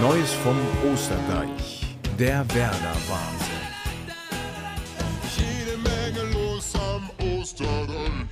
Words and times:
Neues 0.00 0.32
vom 0.32 0.56
Osterdeich. 0.92 1.96
Der 2.16 2.46
Werder-Wahnsinn. 2.54 3.48
Jede 5.36 5.76
Menge 5.78 6.32
los 6.32 6.72
am 6.76 7.10
Osterdeich. 7.26 8.28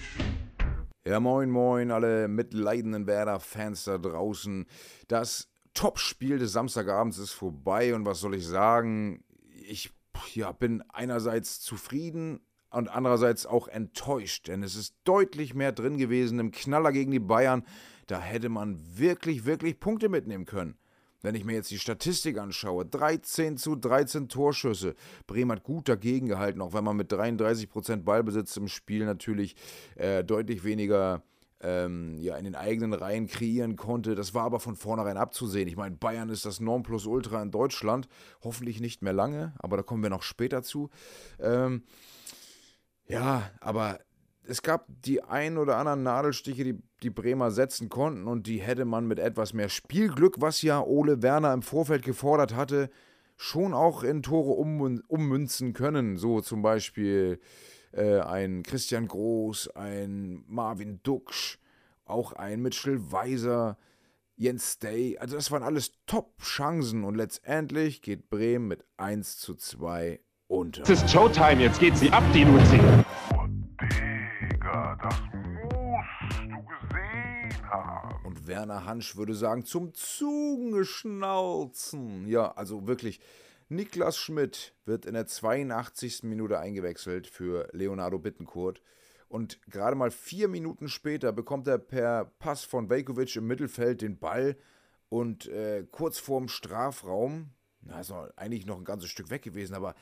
Ja, 1.04 1.18
moin, 1.18 1.50
moin, 1.50 1.90
alle 1.90 2.28
mitleidenden 2.28 3.08
Werder-Fans 3.08 3.82
da 3.82 3.98
draußen. 3.98 4.66
Das 5.08 5.48
Topspiel 5.74 6.38
des 6.38 6.52
Samstagabends 6.52 7.18
ist 7.18 7.32
vorbei 7.32 7.96
und 7.96 8.06
was 8.06 8.20
soll 8.20 8.36
ich 8.36 8.46
sagen? 8.46 9.24
Ich 9.68 9.90
ja, 10.34 10.52
bin 10.52 10.84
einerseits 10.90 11.60
zufrieden 11.60 12.46
und 12.70 12.88
andererseits 12.88 13.44
auch 13.44 13.66
enttäuscht, 13.66 14.46
denn 14.46 14.62
es 14.62 14.76
ist 14.76 14.94
deutlich 15.02 15.54
mehr 15.54 15.72
drin 15.72 15.98
gewesen 15.98 16.38
im 16.38 16.52
Knaller 16.52 16.92
gegen 16.92 17.10
die 17.10 17.18
Bayern. 17.18 17.64
Da 18.06 18.20
hätte 18.20 18.50
man 18.50 18.78
wirklich, 18.96 19.46
wirklich 19.46 19.80
Punkte 19.80 20.08
mitnehmen 20.08 20.44
können. 20.44 20.78
Wenn 21.26 21.34
ich 21.34 21.44
mir 21.44 21.54
jetzt 21.54 21.72
die 21.72 21.80
Statistik 21.80 22.38
anschaue, 22.38 22.86
13 22.86 23.56
zu 23.56 23.74
13 23.74 24.28
Torschüsse. 24.28 24.94
Bremen 25.26 25.50
hat 25.50 25.64
gut 25.64 25.88
dagegen 25.88 26.28
gehalten, 26.28 26.60
auch 26.60 26.72
wenn 26.72 26.84
man 26.84 26.96
mit 26.96 27.12
33% 27.12 28.04
Ballbesitz 28.04 28.56
im 28.56 28.68
Spiel 28.68 29.04
natürlich 29.04 29.56
äh, 29.96 30.22
deutlich 30.22 30.62
weniger 30.62 31.24
ähm, 31.60 32.16
ja, 32.20 32.36
in 32.36 32.44
den 32.44 32.54
eigenen 32.54 32.92
Reihen 32.92 33.26
kreieren 33.26 33.74
konnte. 33.74 34.14
Das 34.14 34.34
war 34.34 34.44
aber 34.44 34.60
von 34.60 34.76
vornherein 34.76 35.16
abzusehen. 35.16 35.66
Ich 35.66 35.76
meine, 35.76 35.96
Bayern 35.96 36.28
ist 36.28 36.46
das 36.46 36.60
Nonplusultra 36.60 37.42
in 37.42 37.50
Deutschland. 37.50 38.06
Hoffentlich 38.44 38.80
nicht 38.80 39.02
mehr 39.02 39.12
lange, 39.12 39.52
aber 39.58 39.78
da 39.78 39.82
kommen 39.82 40.04
wir 40.04 40.10
noch 40.10 40.22
später 40.22 40.62
zu. 40.62 40.90
Ähm, 41.40 41.82
ja, 43.08 43.50
aber 43.58 43.98
es 44.44 44.62
gab 44.62 44.86
die 44.88 45.24
ein 45.24 45.58
oder 45.58 45.76
anderen 45.76 46.04
Nadelstiche, 46.04 46.62
die 46.62 46.78
die 47.02 47.10
Bremer 47.10 47.50
setzen 47.50 47.88
konnten 47.88 48.26
und 48.26 48.46
die 48.46 48.58
hätte 48.58 48.84
man 48.84 49.06
mit 49.06 49.18
etwas 49.18 49.52
mehr 49.52 49.68
Spielglück, 49.68 50.40
was 50.40 50.62
ja 50.62 50.82
Ole 50.82 51.22
Werner 51.22 51.52
im 51.52 51.62
Vorfeld 51.62 52.02
gefordert 52.02 52.54
hatte, 52.54 52.90
schon 53.36 53.74
auch 53.74 54.02
in 54.02 54.22
Tore 54.22 54.52
um, 54.52 55.02
ummünzen 55.06 55.72
können. 55.72 56.16
So 56.16 56.40
zum 56.40 56.62
Beispiel 56.62 57.38
äh, 57.92 58.20
ein 58.20 58.62
Christian 58.62 59.08
Groß, 59.08 59.68
ein 59.76 60.44
Marvin 60.46 61.00
Duksch, 61.02 61.58
auch 62.04 62.32
ein 62.32 62.62
Mitchell 62.62 63.12
Weiser, 63.12 63.76
Jens 64.36 64.78
Day. 64.78 65.18
Also 65.18 65.36
das 65.36 65.50
waren 65.50 65.62
alles 65.62 65.92
Top-Chancen 66.06 67.04
und 67.04 67.14
letztendlich 67.14 68.02
geht 68.02 68.30
Bremen 68.30 68.68
mit 68.68 68.84
1 68.96 69.38
zu 69.38 69.54
2 69.54 70.20
unter. 70.46 70.82
Es 70.82 70.90
ist 70.90 71.10
Showtime, 71.10 71.62
jetzt 71.62 71.80
geht 71.80 71.96
sie 71.96 72.10
ab, 72.10 72.22
die 72.34 72.44
Luzi. 72.44 72.80
Oh, 73.34 73.46
Digga, 73.80 74.98
das 75.02 75.14
haben. 77.68 78.24
Und 78.24 78.46
Werner 78.46 78.84
Hansch 78.84 79.16
würde 79.16 79.34
sagen, 79.34 79.64
zum 79.64 79.94
Zungeschnauzen. 79.94 82.26
Ja, 82.26 82.52
also 82.52 82.86
wirklich. 82.86 83.20
Niklas 83.68 84.16
Schmidt 84.16 84.74
wird 84.84 85.06
in 85.06 85.14
der 85.14 85.26
82. 85.26 86.22
Minute 86.22 86.60
eingewechselt 86.60 87.26
für 87.26 87.68
Leonardo 87.72 88.16
Bittenkurt. 88.18 88.80
Und 89.28 89.60
gerade 89.68 89.96
mal 89.96 90.12
vier 90.12 90.46
Minuten 90.46 90.88
später 90.88 91.32
bekommt 91.32 91.66
er 91.66 91.78
per 91.78 92.26
Pass 92.38 92.62
von 92.62 92.88
Velkovic 92.88 93.34
im 93.34 93.48
Mittelfeld 93.48 94.02
den 94.02 94.18
Ball 94.18 94.56
und 95.08 95.48
äh, 95.48 95.84
kurz 95.90 96.18
vorm 96.18 96.48
Strafraum, 96.48 97.50
na, 97.80 98.00
ist 98.00 98.12
eigentlich 98.36 98.66
noch 98.66 98.78
ein 98.78 98.84
ganzes 98.84 99.10
Stück 99.10 99.30
weg 99.30 99.42
gewesen, 99.42 99.74
aber 99.74 99.94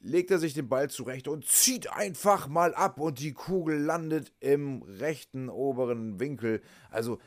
legt 0.00 0.30
er 0.30 0.38
sich 0.38 0.54
den 0.54 0.68
Ball 0.68 0.90
zurecht 0.90 1.28
und 1.28 1.46
zieht 1.46 1.92
einfach 1.92 2.48
mal 2.48 2.74
ab 2.74 2.98
und 2.98 3.20
die 3.20 3.32
Kugel 3.32 3.78
landet 3.78 4.32
im 4.40 4.82
rechten 4.82 5.48
oberen 5.48 6.18
Winkel. 6.18 6.62
Also 6.90 7.18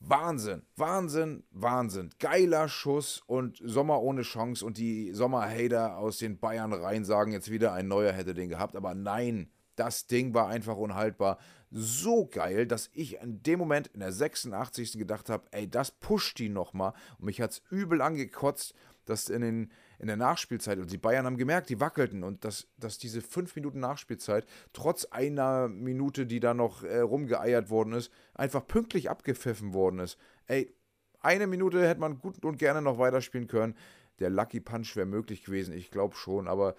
Wahnsinn, 0.00 0.62
Wahnsinn, 0.76 1.42
Wahnsinn. 1.50 2.10
Geiler 2.20 2.68
Schuss 2.68 3.22
und 3.26 3.60
Sommer 3.64 4.00
ohne 4.00 4.22
Chance 4.22 4.64
und 4.64 4.78
die 4.78 5.12
Sommerhater 5.12 5.96
aus 5.96 6.18
den 6.18 6.38
Bayern 6.38 6.72
rein 6.72 7.04
sagen 7.04 7.32
jetzt 7.32 7.50
wieder, 7.50 7.72
ein 7.72 7.88
neuer 7.88 8.12
hätte 8.12 8.34
den 8.34 8.48
gehabt, 8.48 8.76
aber 8.76 8.94
nein, 8.94 9.50
das 9.74 10.06
Ding 10.06 10.34
war 10.34 10.48
einfach 10.48 10.76
unhaltbar. 10.76 11.38
So 11.70 12.26
geil, 12.26 12.66
dass 12.66 12.90
ich 12.94 13.20
in 13.20 13.42
dem 13.42 13.58
Moment 13.58 13.88
in 13.88 14.00
der 14.00 14.12
86. 14.12 14.98
gedacht 14.98 15.28
habe, 15.28 15.46
ey, 15.50 15.68
das 15.68 15.90
pusht 15.90 16.38
die 16.38 16.48
nochmal. 16.48 16.94
Und 17.18 17.26
mich 17.26 17.40
hat 17.40 17.50
es 17.52 17.62
übel 17.70 18.00
angekotzt, 18.00 18.74
dass 19.04 19.28
in, 19.28 19.40
den, 19.40 19.72
in 19.98 20.06
der 20.06 20.16
Nachspielzeit, 20.16 20.78
und 20.78 20.90
die 20.90 20.98
Bayern 20.98 21.26
haben 21.26 21.36
gemerkt, 21.36 21.70
die 21.70 21.80
wackelten 21.80 22.24
und 22.24 22.44
dass, 22.44 22.68
dass 22.76 22.98
diese 22.98 23.22
5 23.22 23.54
Minuten 23.56 23.80
Nachspielzeit, 23.80 24.46
trotz 24.72 25.04
einer 25.06 25.68
Minute, 25.68 26.26
die 26.26 26.40
da 26.40 26.54
noch 26.54 26.84
äh, 26.84 27.00
rumgeeiert 27.00 27.70
worden 27.70 27.94
ist, 27.94 28.10
einfach 28.34 28.66
pünktlich 28.66 29.10
abgepfiffen 29.10 29.72
worden 29.72 30.00
ist. 30.00 30.18
Ey, 30.46 30.74
eine 31.20 31.46
Minute 31.46 31.86
hätte 31.86 32.00
man 32.00 32.18
gut 32.18 32.44
und 32.44 32.58
gerne 32.58 32.82
noch 32.82 32.98
weiterspielen 32.98 33.48
können. 33.48 33.74
Der 34.20 34.30
Lucky 34.30 34.60
Punch 34.60 34.96
wäre 34.96 35.06
möglich 35.06 35.44
gewesen, 35.44 35.72
ich 35.74 35.90
glaube 35.90 36.16
schon, 36.16 36.48
aber 36.48 36.74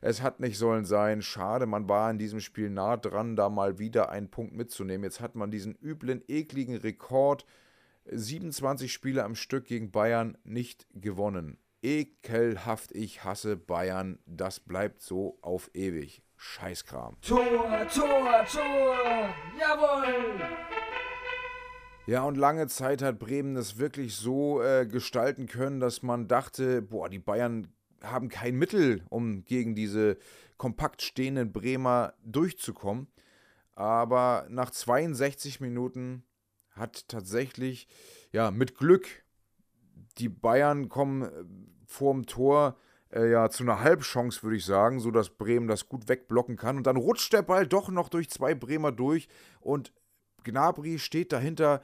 es 0.00 0.22
hat 0.22 0.40
nicht 0.40 0.58
sollen 0.58 0.84
sein. 0.84 1.22
Schade, 1.22 1.66
man 1.66 1.88
war 1.88 2.10
in 2.10 2.18
diesem 2.18 2.40
Spiel 2.40 2.70
nah 2.70 2.96
dran, 2.96 3.36
da 3.36 3.48
mal 3.48 3.78
wieder 3.78 4.10
einen 4.10 4.30
Punkt 4.30 4.54
mitzunehmen. 4.54 5.04
Jetzt 5.04 5.20
hat 5.20 5.34
man 5.34 5.50
diesen 5.50 5.76
üblen, 5.82 6.22
ekligen 6.28 6.76
Rekord. 6.76 7.44
27 8.10 8.92
Spiele 8.92 9.24
am 9.24 9.34
Stück 9.34 9.66
gegen 9.66 9.90
Bayern 9.90 10.38
nicht 10.44 10.86
gewonnen. 10.94 11.58
Ekelhaft, 11.82 12.92
ich 12.92 13.24
hasse 13.24 13.56
Bayern. 13.56 14.18
Das 14.26 14.60
bleibt 14.60 15.02
so 15.02 15.38
auf 15.42 15.70
ewig. 15.74 16.22
Scheißkram. 16.36 17.16
Tor, 17.20 17.44
Tor, 17.92 18.44
Tor! 18.50 19.34
Jawohl! 19.58 20.67
Ja, 22.08 22.22
und 22.22 22.38
lange 22.38 22.68
Zeit 22.68 23.02
hat 23.02 23.18
Bremen 23.18 23.54
das 23.54 23.76
wirklich 23.76 24.16
so 24.16 24.62
äh, 24.62 24.86
gestalten 24.86 25.46
können, 25.46 25.78
dass 25.78 26.02
man 26.02 26.26
dachte, 26.26 26.80
boah, 26.80 27.10
die 27.10 27.18
Bayern 27.18 27.68
haben 28.02 28.30
kein 28.30 28.56
Mittel, 28.56 29.04
um 29.10 29.44
gegen 29.44 29.74
diese 29.74 30.16
kompakt 30.56 31.02
stehenden 31.02 31.52
Bremer 31.52 32.14
durchzukommen. 32.24 33.08
Aber 33.74 34.46
nach 34.48 34.70
62 34.70 35.60
Minuten 35.60 36.24
hat 36.70 37.08
tatsächlich, 37.08 37.88
ja, 38.32 38.50
mit 38.50 38.78
Glück, 38.78 39.06
die 40.16 40.30
Bayern 40.30 40.88
kommen 40.88 41.24
äh, 41.24 41.44
vorm 41.84 42.24
Tor 42.24 42.78
äh, 43.12 43.30
ja 43.30 43.50
zu 43.50 43.64
einer 43.64 43.82
Halbchance, 43.82 44.42
würde 44.42 44.56
ich 44.56 44.64
sagen, 44.64 44.98
sodass 45.00 45.28
Bremen 45.28 45.68
das 45.68 45.90
gut 45.90 46.08
wegblocken 46.08 46.56
kann. 46.56 46.78
Und 46.78 46.86
dann 46.86 46.96
rutscht 46.96 47.34
der 47.34 47.42
Ball 47.42 47.66
doch 47.66 47.90
noch 47.90 48.08
durch 48.08 48.30
zwei 48.30 48.54
Bremer 48.54 48.92
durch 48.92 49.28
und 49.60 49.92
Gnabry 50.44 50.98
steht 50.98 51.32
dahinter, 51.32 51.82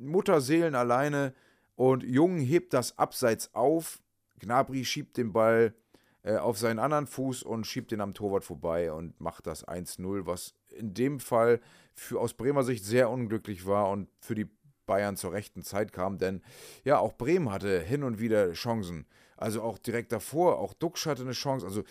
Mutterseelen 0.00 0.74
alleine 0.74 1.34
und 1.76 2.02
Jung 2.02 2.38
hebt 2.38 2.72
das 2.74 2.98
Abseits 2.98 3.54
auf. 3.54 4.00
Gnabry 4.40 4.84
schiebt 4.84 5.16
den 5.16 5.32
Ball 5.32 5.74
äh, 6.22 6.36
auf 6.36 6.58
seinen 6.58 6.78
anderen 6.78 7.06
Fuß 7.06 7.42
und 7.42 7.66
schiebt 7.66 7.90
den 7.90 8.00
am 8.00 8.14
Torwart 8.14 8.44
vorbei 8.44 8.92
und 8.92 9.20
macht 9.20 9.46
das 9.46 9.66
1-0, 9.66 10.26
was 10.26 10.54
in 10.70 10.94
dem 10.94 11.20
Fall 11.20 11.60
für, 11.94 12.20
aus 12.20 12.34
Bremer 12.34 12.64
Sicht 12.64 12.84
sehr 12.84 13.10
unglücklich 13.10 13.66
war 13.66 13.90
und 13.90 14.08
für 14.20 14.34
die 14.34 14.48
Bayern 14.86 15.16
zur 15.16 15.32
rechten 15.32 15.62
Zeit 15.62 15.92
kam, 15.92 16.18
denn 16.18 16.42
ja, 16.82 16.98
auch 16.98 17.12
Bremen 17.12 17.52
hatte 17.52 17.78
hin 17.80 18.02
und 18.02 18.18
wieder 18.18 18.52
Chancen. 18.54 19.06
Also 19.36 19.62
auch 19.62 19.78
direkt 19.78 20.10
davor, 20.10 20.58
auch 20.58 20.72
Duxch 20.72 21.06
hatte 21.06 21.22
eine 21.22 21.32
Chance. 21.32 21.64
Also 21.64 21.84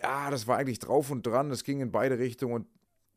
ja, 0.00 0.30
das 0.30 0.46
war 0.46 0.56
eigentlich 0.56 0.78
drauf 0.78 1.10
und 1.10 1.26
dran, 1.26 1.50
es 1.50 1.64
ging 1.64 1.80
in 1.80 1.90
beide 1.90 2.18
Richtungen 2.18 2.54
und 2.54 2.66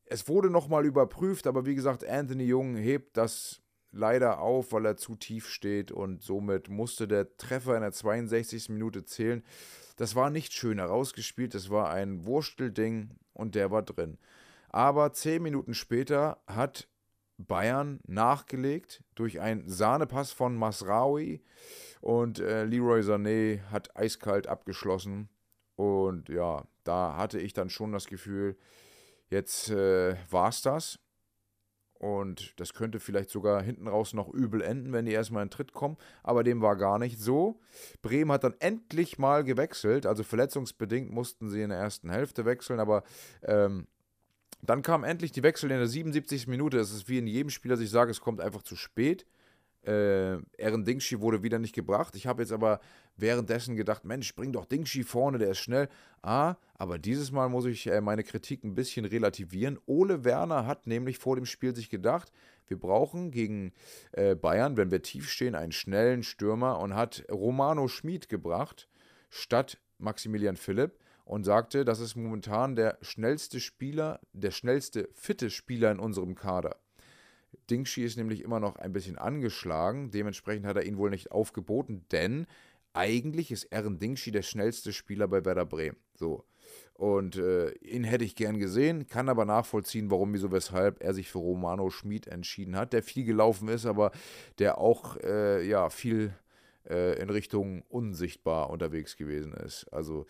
es 0.06 0.28
wurde 0.28 0.50
nochmal 0.50 0.86
überprüft, 0.86 1.48
aber 1.48 1.66
wie 1.66 1.76
gesagt, 1.76 2.04
Anthony 2.04 2.44
Jung 2.44 2.76
hebt 2.76 3.16
das 3.16 3.62
leider 3.92 4.40
auf, 4.40 4.72
weil 4.72 4.86
er 4.86 4.98
zu 4.98 5.16
tief 5.16 5.48
steht 5.48 5.92
und 5.92 6.22
somit 6.22 6.70
musste 6.70 7.08
der 7.08 7.38
Treffer 7.38 7.76
in 7.76 7.82
der 7.82 7.92
62. 7.92 8.70
Minute 8.70 9.06
zählen. 9.06 9.44
Das 9.98 10.16
war 10.16 10.30
nicht 10.30 10.54
schön 10.54 10.80
herausgespielt, 10.80 11.54
das 11.54 11.70
war 11.70 11.90
ein 11.90 12.26
Wurstelding 12.26 13.12
und 13.34 13.56
der 13.56 13.72
war 13.72 13.84
drin. 13.84 14.18
Aber 14.70 15.12
zehn 15.14 15.44
Minuten 15.44 15.74
später 15.74 16.42
hat 16.48 16.88
Bayern 17.38 18.00
nachgelegt 18.08 19.04
durch 19.16 19.42
einen 19.42 19.68
Sahnepass 19.68 20.32
von 20.32 20.56
Masraoui 20.56 21.42
und 22.00 22.40
äh, 22.40 22.64
Leroy 22.64 23.02
Sané 23.02 23.62
hat 23.70 23.96
eiskalt 23.96 24.48
abgeschlossen. 24.48 25.30
Und 25.76 26.30
ja, 26.30 26.66
da 26.84 27.16
hatte 27.18 27.40
ich 27.40 27.54
dann 27.54 27.70
schon 27.70 27.92
das 27.92 28.08
Gefühl, 28.08 28.58
jetzt 29.30 29.70
äh, 29.70 30.14
es 30.14 30.62
das. 30.62 31.00
Und 32.02 32.60
das 32.60 32.74
könnte 32.74 33.00
vielleicht 33.00 33.30
sogar 33.30 33.62
hinten 33.62 33.88
raus 33.88 34.14
noch 34.14 34.28
übel 34.34 34.64
enden, 34.64 34.92
wenn 34.92 35.06
die 35.06 35.12
erstmal 35.12 35.44
in 35.44 35.52
Tritt 35.52 35.72
kommen. 35.72 35.98
Aber 36.24 36.44
dem 36.44 36.60
war 36.60 36.76
gar 36.76 36.98
nicht 36.98 37.20
so. 37.20 37.60
Bremen 38.02 38.32
hat 38.32 38.44
dann 38.44 38.56
endlich 38.58 39.20
mal 39.20 39.44
gewechselt. 39.44 40.08
Also 40.08 40.24
verletzungsbedingt 40.24 41.12
mussten 41.12 41.52
sie 41.52 41.62
in 41.62 41.70
der 41.70 41.78
ersten 41.78 42.10
Hälfte 42.10 42.44
wechseln. 42.44 42.80
Aber 42.80 43.04
ähm, 43.44 43.86
dann 44.64 44.82
kam 44.82 45.04
endlich 45.04 45.32
die 45.32 45.44
Wechsel 45.44 45.70
in 45.70 45.78
der 45.78 45.86
77. 45.86 46.48
Minute. 46.48 46.80
Es 46.80 46.92
ist 46.92 47.08
wie 47.08 47.20
in 47.20 47.28
jedem 47.28 47.52
Spiel, 47.52 47.70
dass 47.70 47.80
ich 47.80 47.92
sage, 47.92 48.10
es 48.10 48.20
kommt 48.20 48.42
einfach 48.42 48.64
zu 48.64 48.76
spät. 48.76 49.28
Äh, 49.86 50.38
Aaron 50.64 50.86
Dingschi 50.86 51.20
wurde 51.22 51.44
wieder 51.44 51.60
nicht 51.60 51.74
gebracht. 51.74 52.16
Ich 52.16 52.28
habe 52.28 52.44
jetzt 52.44 52.52
aber 52.52 52.80
währenddessen 53.18 53.76
gedacht, 53.76 54.06
Mensch, 54.06 54.36
bring 54.36 54.52
doch 54.52 54.66
Dingschi 54.66 55.04
vorne, 55.04 55.38
der 55.38 55.52
ist 55.52 55.60
schnell. 55.60 55.90
Ah, 56.22 56.56
aber 56.76 57.00
dieses 57.00 57.32
Mal 57.32 57.50
muss 57.50 57.66
ich 57.66 57.88
äh, 57.88 58.02
meine 58.02 58.24
Kritik 58.24 58.64
ein 58.64 58.76
bisschen 58.76 59.06
relativieren. 59.06 59.80
Ole 59.86 60.24
Werner 60.24 60.66
hat 60.66 60.88
nämlich 60.88 61.18
vor 61.18 61.36
dem 61.36 61.46
Spiel 61.46 61.76
sich 61.76 61.90
gedacht, 61.90 62.32
wir 62.68 62.80
brauchen 62.80 63.32
gegen 63.32 63.74
äh, 64.14 64.36
Bayern, 64.36 64.78
wenn 64.78 64.92
wir 64.92 65.02
tief 65.02 65.30
stehen, 65.30 65.56
einen 65.56 65.72
schnellen 65.72 66.24
Stürmer 66.24 66.80
und 66.80 66.96
hat 66.96 67.26
Romano 67.30 67.88
Schmid 67.88 68.30
gebracht 68.30 68.88
statt 69.30 69.80
Maximilian 69.98 70.58
Philipp 70.58 70.98
und 71.26 71.44
sagte, 71.44 71.86
das 71.86 72.00
ist 72.00 72.16
momentan 72.16 72.76
der 72.76 72.98
schnellste 73.02 73.60
Spieler, 73.60 74.20
der 74.34 74.52
schnellste 74.52 75.10
fitte 75.14 75.50
Spieler 75.50 75.92
in 75.92 76.00
unserem 76.00 76.36
Kader. 76.36 76.78
Dingschi 77.70 78.04
ist 78.04 78.18
nämlich 78.18 78.42
immer 78.44 78.60
noch 78.60 78.76
ein 78.76 78.94
bisschen 78.94 79.18
angeschlagen, 79.18 80.12
dementsprechend 80.12 80.66
hat 80.66 80.78
er 80.78 80.86
ihn 80.86 80.98
wohl 80.98 81.10
nicht 81.10 81.32
aufgeboten, 81.32 82.06
denn 82.12 82.48
eigentlich 82.94 83.52
ist 83.52 83.74
Aaron 83.74 84.00
Dingschi 84.00 84.32
der 84.32 84.42
schnellste 84.42 84.92
Spieler 84.94 85.28
bei 85.28 85.46
Werder 85.46 85.66
Bremen. 85.66 85.98
So. 86.16 86.46
Und 86.94 87.38
äh, 87.38 87.72
ihn 87.80 88.04
hätte 88.04 88.26
ich 88.26 88.36
gern 88.36 88.60
gesehen, 88.60 89.08
kann 89.08 89.30
aber 89.30 89.46
nachvollziehen, 89.46 90.12
warum, 90.12 90.34
wieso, 90.34 90.52
weshalb 90.52 91.02
er 91.02 91.14
sich 91.14 91.32
für 91.32 91.40
Romano 91.40 91.90
Schmid 91.90 92.28
entschieden 92.28 92.76
hat, 92.76 92.94
der 92.94 93.02
viel 93.02 93.26
gelaufen 93.26 93.70
ist, 93.70 93.86
aber 93.86 94.12
der 94.60 94.78
auch 94.78 95.18
äh, 95.18 95.66
ja, 95.68 95.90
viel 95.90 96.34
äh, 96.88 97.20
in 97.20 97.30
Richtung 97.30 97.84
unsichtbar 97.90 98.70
unterwegs 98.70 99.18
gewesen 99.18 99.54
ist. 99.54 99.86
Also 99.92 100.26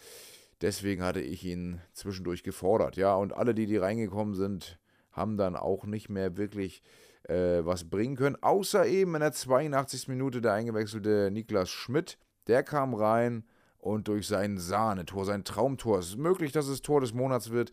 deswegen 0.62 1.04
hatte 1.04 1.22
ich 1.22 1.44
ihn 1.44 1.82
zwischendurch 1.94 2.44
gefordert. 2.44 2.96
Ja, 2.96 3.16
und 3.16 3.34
alle, 3.34 3.54
die, 3.54 3.66
die 3.66 3.78
reingekommen 3.78 4.36
sind, 4.36 4.80
haben 5.12 5.36
dann 5.36 5.56
auch 5.56 5.86
nicht 5.86 6.10
mehr 6.10 6.38
wirklich 6.38 6.84
äh, 7.32 7.66
was 7.66 7.90
bringen 7.90 8.16
können. 8.16 8.38
Außer 8.42 8.86
eben 8.86 9.16
in 9.16 9.22
der 9.22 9.32
82. 9.32 10.10
Minute 10.10 10.42
der 10.42 10.54
eingewechselte 10.54 11.30
Niklas 11.32 11.70
Schmidt. 11.70 12.18
Der 12.48 12.64
kam 12.64 12.94
rein 12.94 13.46
und 13.78 14.08
durch 14.08 14.28
sein 14.28 14.58
Sahnetor, 14.58 15.26
sein 15.26 15.44
Traumtor, 15.44 16.00
es 16.00 16.10
ist 16.10 16.18
möglich, 16.18 16.52
dass 16.52 16.68
es 16.68 16.84
Tor 16.84 17.02
des 17.02 17.14
Monats 17.14 17.50
wird, 17.50 17.72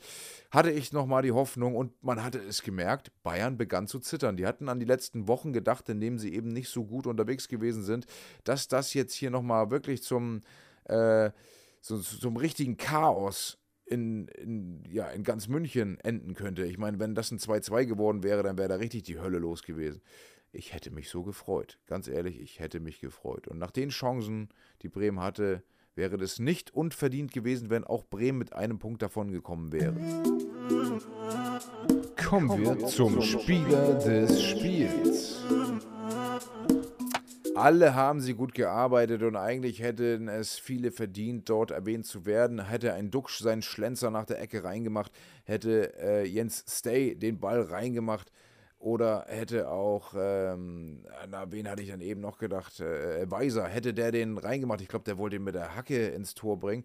hatte 0.50 0.70
ich 0.70 0.92
nochmal 0.92 1.22
die 1.22 1.32
Hoffnung 1.32 1.76
und 1.76 2.02
man 2.02 2.22
hatte 2.22 2.38
es 2.38 2.62
gemerkt, 2.62 3.10
Bayern 3.22 3.58
begann 3.58 3.86
zu 3.86 3.98
zittern. 3.98 4.36
Die 4.36 4.46
hatten 4.46 4.70
an 4.70 4.80
die 4.80 4.86
letzten 4.86 5.28
Wochen 5.28 5.52
gedacht, 5.52 5.88
indem 5.88 6.18
sie 6.18 6.32
eben 6.32 6.48
nicht 6.48 6.70
so 6.70 6.84
gut 6.84 7.06
unterwegs 7.06 7.48
gewesen 7.48 7.82
sind, 7.82 8.06
dass 8.44 8.68
das 8.68 8.94
jetzt 8.94 9.14
hier 9.14 9.30
nochmal 9.30 9.70
wirklich 9.70 10.02
zum, 10.02 10.40
äh, 10.84 11.30
so, 11.80 11.98
zum 11.98 12.36
richtigen 12.36 12.78
Chaos 12.78 13.58
in, 13.88 14.28
in, 14.28 14.82
ja, 14.90 15.08
in 15.08 15.22
ganz 15.22 15.48
München 15.48 15.98
enden 16.00 16.34
könnte. 16.34 16.64
Ich 16.64 16.78
meine, 16.78 16.98
wenn 16.98 17.14
das 17.14 17.30
ein 17.30 17.38
2-2 17.38 17.86
geworden 17.86 18.22
wäre, 18.22 18.42
dann 18.42 18.58
wäre 18.58 18.68
da 18.68 18.76
richtig 18.76 19.04
die 19.04 19.18
Hölle 19.18 19.38
los 19.38 19.62
gewesen. 19.62 20.02
Ich 20.52 20.72
hätte 20.72 20.90
mich 20.90 21.08
so 21.10 21.22
gefreut. 21.22 21.78
Ganz 21.86 22.08
ehrlich, 22.08 22.40
ich 22.40 22.60
hätte 22.60 22.80
mich 22.80 23.00
gefreut. 23.00 23.48
Und 23.48 23.58
nach 23.58 23.70
den 23.70 23.90
Chancen, 23.90 24.48
die 24.82 24.88
Bremen 24.88 25.20
hatte, 25.20 25.62
wäre 25.94 26.16
es 26.16 26.38
nicht 26.38 26.72
unverdient 26.72 27.32
gewesen, 27.32 27.70
wenn 27.70 27.84
auch 27.84 28.04
Bremen 28.04 28.38
mit 28.38 28.52
einem 28.52 28.78
Punkt 28.78 29.02
davon 29.02 29.30
gekommen 29.30 29.72
wäre. 29.72 29.96
Kommen 32.16 32.58
wir 32.60 32.78
zum 32.86 33.20
Spieler 33.20 33.94
des 33.98 34.42
Spiels. 34.42 35.42
Alle 37.58 37.94
haben 37.94 38.20
sie 38.20 38.34
gut 38.34 38.54
gearbeitet 38.54 39.22
und 39.22 39.36
eigentlich 39.36 39.82
hätten 39.82 40.28
es 40.28 40.58
viele 40.58 40.90
verdient, 40.90 41.48
dort 41.48 41.70
erwähnt 41.70 42.06
zu 42.06 42.24
werden. 42.24 42.64
Hätte 42.64 42.94
ein 42.94 43.10
Duxch 43.10 43.40
seinen 43.40 43.62
Schlenzer 43.62 44.10
nach 44.10 44.26
der 44.26 44.40
Ecke 44.40 44.64
reingemacht, 44.64 45.12
hätte 45.44 45.98
äh, 45.98 46.24
Jens 46.24 46.64
Stay 46.68 47.14
den 47.14 47.40
Ball 47.40 47.62
reingemacht 47.62 48.30
oder 48.78 49.24
hätte 49.28 49.68
auch, 49.70 50.14
ähm, 50.16 51.04
na, 51.28 51.50
wen 51.50 51.68
hatte 51.68 51.82
ich 51.82 51.90
dann 51.90 52.00
eben 52.00 52.20
noch 52.20 52.38
gedacht? 52.38 52.78
Äh, 52.80 53.28
Weiser, 53.28 53.66
hätte 53.66 53.92
der 53.92 54.12
den 54.12 54.38
reingemacht? 54.38 54.80
Ich 54.80 54.88
glaube, 54.88 55.04
der 55.04 55.18
wollte 55.18 55.36
ihn 55.36 55.44
mit 55.44 55.56
der 55.56 55.74
Hacke 55.74 56.08
ins 56.08 56.34
Tor 56.34 56.60
bringen. 56.60 56.84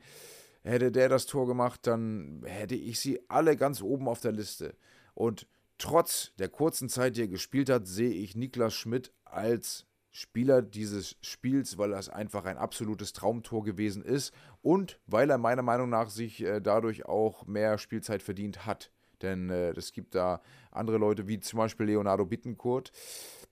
Hätte 0.64 0.92
der 0.92 1.10
das 1.10 1.28
Tor 1.28 1.46
gemacht, 1.46 1.82
dann 1.84 2.42
hätte 2.46 2.76
ich 2.76 3.00
sie 3.00 3.20
alle 3.30 3.58
ganz 3.58 3.82
oben 3.82 4.08
auf 4.08 4.22
der 4.22 4.32
Liste. 4.32 4.76
Und 5.14 5.46
trotz 5.78 6.32
der 6.40 6.50
kurzen 6.50 6.90
Zeit, 6.90 7.16
die 7.16 7.22
er 7.22 7.28
gespielt 7.28 7.70
hat, 7.70 7.86
sehe 7.86 8.12
ich 8.12 8.36
Niklas 8.36 8.74
Schmidt 8.74 9.12
als 9.26 9.86
Spieler 10.16 10.62
dieses 10.62 11.18
Spiels, 11.22 11.80
weil 11.80 11.90
das 11.90 12.08
einfach 12.08 12.46
ein 12.46 12.58
absolutes 12.58 13.14
Traumtor 13.14 13.64
gewesen 13.64 14.04
ist 14.04 14.32
und 14.62 15.00
weil 15.08 15.28
er 15.32 15.40
meiner 15.40 15.64
Meinung 15.64 15.90
nach 15.90 16.12
sich 16.12 16.44
äh, 16.44 16.62
dadurch 16.62 17.06
auch 17.06 17.48
mehr 17.48 17.80
Spielzeit 17.80 18.22
verdient 18.22 18.68
hat. 18.68 18.92
Denn 19.24 19.50
äh, 19.50 19.72
es 19.72 19.92
gibt 19.92 20.14
da 20.14 20.42
andere 20.70 21.00
Leute, 21.00 21.28
wie 21.28 21.40
zum 21.40 21.58
Beispiel 21.58 21.88
Leonardo 21.88 22.26
Bittencourt. 22.26 22.92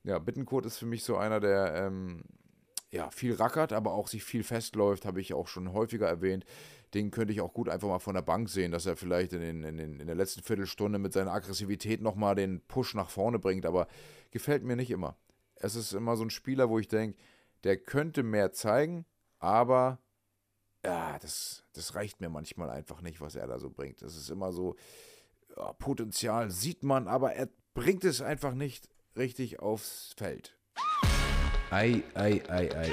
Ja, 0.04 0.20
Bittencourt 0.20 0.64
ist 0.64 0.78
für 0.78 0.86
mich 0.86 1.02
so 1.02 1.16
einer, 1.16 1.40
der 1.40 1.74
ähm, 1.74 2.22
ja, 2.92 3.10
viel 3.10 3.34
rackert, 3.34 3.72
aber 3.72 3.94
auch 3.94 4.06
sich 4.06 4.22
viel 4.22 4.44
festläuft, 4.44 5.04
habe 5.04 5.20
ich 5.20 5.34
auch 5.34 5.48
schon 5.48 5.72
häufiger 5.72 6.06
erwähnt. 6.06 6.44
Den 6.94 7.10
könnte 7.10 7.32
ich 7.32 7.40
auch 7.40 7.54
gut 7.54 7.68
einfach 7.68 7.88
mal 7.88 7.98
von 7.98 8.14
der 8.14 8.22
Bank 8.22 8.48
sehen, 8.48 8.70
dass 8.70 8.86
er 8.86 8.96
vielleicht 8.96 9.32
in, 9.32 9.40
den, 9.40 9.64
in, 9.64 9.78
den, 9.78 9.98
in 9.98 10.06
der 10.06 10.14
letzten 10.14 10.42
Viertelstunde 10.42 11.00
mit 11.00 11.12
seiner 11.12 11.32
Aggressivität 11.32 12.02
nochmal 12.02 12.36
den 12.36 12.60
Push 12.68 12.94
nach 12.94 13.08
vorne 13.10 13.40
bringt, 13.40 13.66
aber 13.66 13.88
gefällt 14.30 14.62
mir 14.62 14.76
nicht 14.76 14.90
immer. 14.92 15.16
Es 15.62 15.76
ist 15.76 15.92
immer 15.92 16.16
so 16.16 16.24
ein 16.24 16.30
Spieler, 16.30 16.68
wo 16.68 16.80
ich 16.80 16.88
denke, 16.88 17.16
der 17.62 17.76
könnte 17.76 18.24
mehr 18.24 18.52
zeigen, 18.52 19.06
aber 19.38 20.00
ja, 20.84 21.16
das, 21.20 21.62
das 21.72 21.94
reicht 21.94 22.20
mir 22.20 22.28
manchmal 22.28 22.68
einfach 22.68 23.00
nicht, 23.00 23.20
was 23.20 23.36
er 23.36 23.46
da 23.46 23.60
so 23.60 23.70
bringt. 23.70 24.02
Das 24.02 24.16
ist 24.16 24.28
immer 24.28 24.52
so, 24.52 24.74
ja, 25.56 25.72
Potenzial 25.74 26.50
sieht 26.50 26.82
man, 26.82 27.06
aber 27.06 27.34
er 27.34 27.48
bringt 27.74 28.02
es 28.02 28.20
einfach 28.20 28.54
nicht 28.54 28.88
richtig 29.16 29.60
aufs 29.60 30.14
Feld. 30.16 30.58
Ei, 31.70 32.02
ei, 32.14 32.42
ei, 32.48 32.68
ei, 32.76 32.92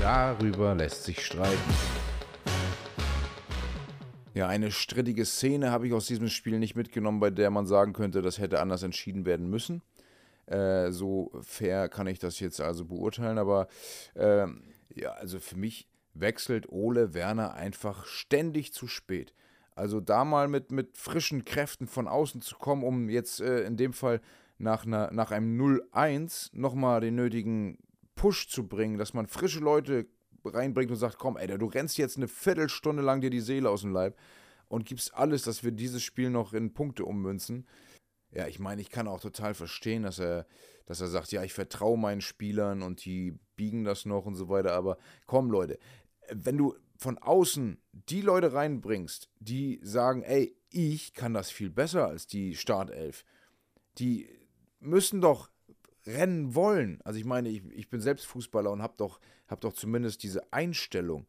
darüber 0.00 0.74
lässt 0.74 1.04
sich 1.04 1.22
streiten. 1.24 1.74
Ja, 4.32 4.48
eine 4.48 4.70
strittige 4.70 5.26
Szene 5.26 5.70
habe 5.70 5.86
ich 5.86 5.92
aus 5.92 6.06
diesem 6.06 6.28
Spiel 6.28 6.58
nicht 6.58 6.76
mitgenommen, 6.76 7.20
bei 7.20 7.30
der 7.30 7.50
man 7.50 7.66
sagen 7.66 7.92
könnte, 7.92 8.22
das 8.22 8.38
hätte 8.38 8.60
anders 8.60 8.82
entschieden 8.82 9.26
werden 9.26 9.50
müssen. 9.50 9.82
Äh, 10.46 10.92
so 10.92 11.32
fair 11.42 11.88
kann 11.88 12.06
ich 12.06 12.18
das 12.18 12.40
jetzt 12.40 12.60
also 12.60 12.84
beurteilen, 12.84 13.38
aber 13.38 13.68
äh, 14.14 14.46
ja, 14.94 15.12
also 15.12 15.40
für 15.40 15.56
mich 15.56 15.88
wechselt 16.14 16.68
Ole 16.68 17.14
Werner 17.14 17.54
einfach 17.54 18.06
ständig 18.06 18.72
zu 18.72 18.86
spät. 18.86 19.34
Also 19.74 20.00
da 20.00 20.24
mal 20.24 20.48
mit, 20.48 20.72
mit 20.72 20.96
frischen 20.96 21.44
Kräften 21.44 21.86
von 21.86 22.08
außen 22.08 22.40
zu 22.40 22.56
kommen, 22.56 22.82
um 22.82 23.10
jetzt 23.10 23.40
äh, 23.40 23.64
in 23.64 23.76
dem 23.76 23.92
Fall 23.92 24.20
nach, 24.58 24.86
einer, 24.86 25.10
nach 25.12 25.32
einem 25.32 25.60
0-1 25.60 26.50
nochmal 26.52 27.00
den 27.02 27.16
nötigen 27.16 27.78
Push 28.14 28.48
zu 28.48 28.66
bringen, 28.66 28.96
dass 28.96 29.12
man 29.12 29.26
frische 29.26 29.60
Leute 29.60 30.06
reinbringt 30.44 30.90
und 30.90 30.96
sagt, 30.96 31.18
komm, 31.18 31.36
ey, 31.36 31.46
du 31.46 31.66
rennst 31.66 31.98
jetzt 31.98 32.16
eine 32.16 32.28
Viertelstunde 32.28 33.02
lang 33.02 33.20
dir 33.20 33.30
die 33.30 33.40
Seele 33.40 33.68
aus 33.68 33.82
dem 33.82 33.92
Leib 33.92 34.16
und 34.68 34.86
gibst 34.86 35.14
alles, 35.14 35.42
dass 35.42 35.62
wir 35.62 35.72
dieses 35.72 36.02
Spiel 36.02 36.30
noch 36.30 36.54
in 36.54 36.72
Punkte 36.72 37.04
ummünzen. 37.04 37.66
Ja, 38.36 38.46
ich 38.46 38.58
meine, 38.58 38.82
ich 38.82 38.90
kann 38.90 39.08
auch 39.08 39.20
total 39.20 39.54
verstehen, 39.54 40.02
dass 40.02 40.18
er, 40.18 40.46
dass 40.84 41.00
er 41.00 41.08
sagt, 41.08 41.32
ja, 41.32 41.42
ich 41.42 41.54
vertraue 41.54 41.96
meinen 41.96 42.20
Spielern 42.20 42.82
und 42.82 43.02
die 43.06 43.38
biegen 43.56 43.84
das 43.84 44.04
noch 44.04 44.26
und 44.26 44.34
so 44.34 44.50
weiter, 44.50 44.74
aber 44.74 44.98
komm, 45.24 45.50
Leute, 45.50 45.78
wenn 46.30 46.58
du 46.58 46.74
von 46.98 47.16
außen 47.16 47.78
die 47.92 48.20
Leute 48.20 48.52
reinbringst, 48.52 49.30
die 49.40 49.80
sagen, 49.82 50.22
ey, 50.22 50.54
ich 50.68 51.14
kann 51.14 51.32
das 51.32 51.50
viel 51.50 51.70
besser 51.70 52.08
als 52.08 52.26
die 52.26 52.56
Startelf, 52.56 53.24
die 53.96 54.28
müssen 54.80 55.22
doch 55.22 55.48
rennen 56.04 56.54
wollen. 56.54 57.00
Also 57.04 57.18
ich 57.18 57.24
meine, 57.24 57.48
ich, 57.48 57.64
ich 57.72 57.88
bin 57.88 58.02
selbst 58.02 58.26
Fußballer 58.26 58.70
und 58.70 58.82
habe 58.82 58.94
doch, 58.98 59.18
hab 59.48 59.62
doch 59.62 59.72
zumindest 59.72 60.22
diese 60.22 60.52
Einstellung, 60.52 61.26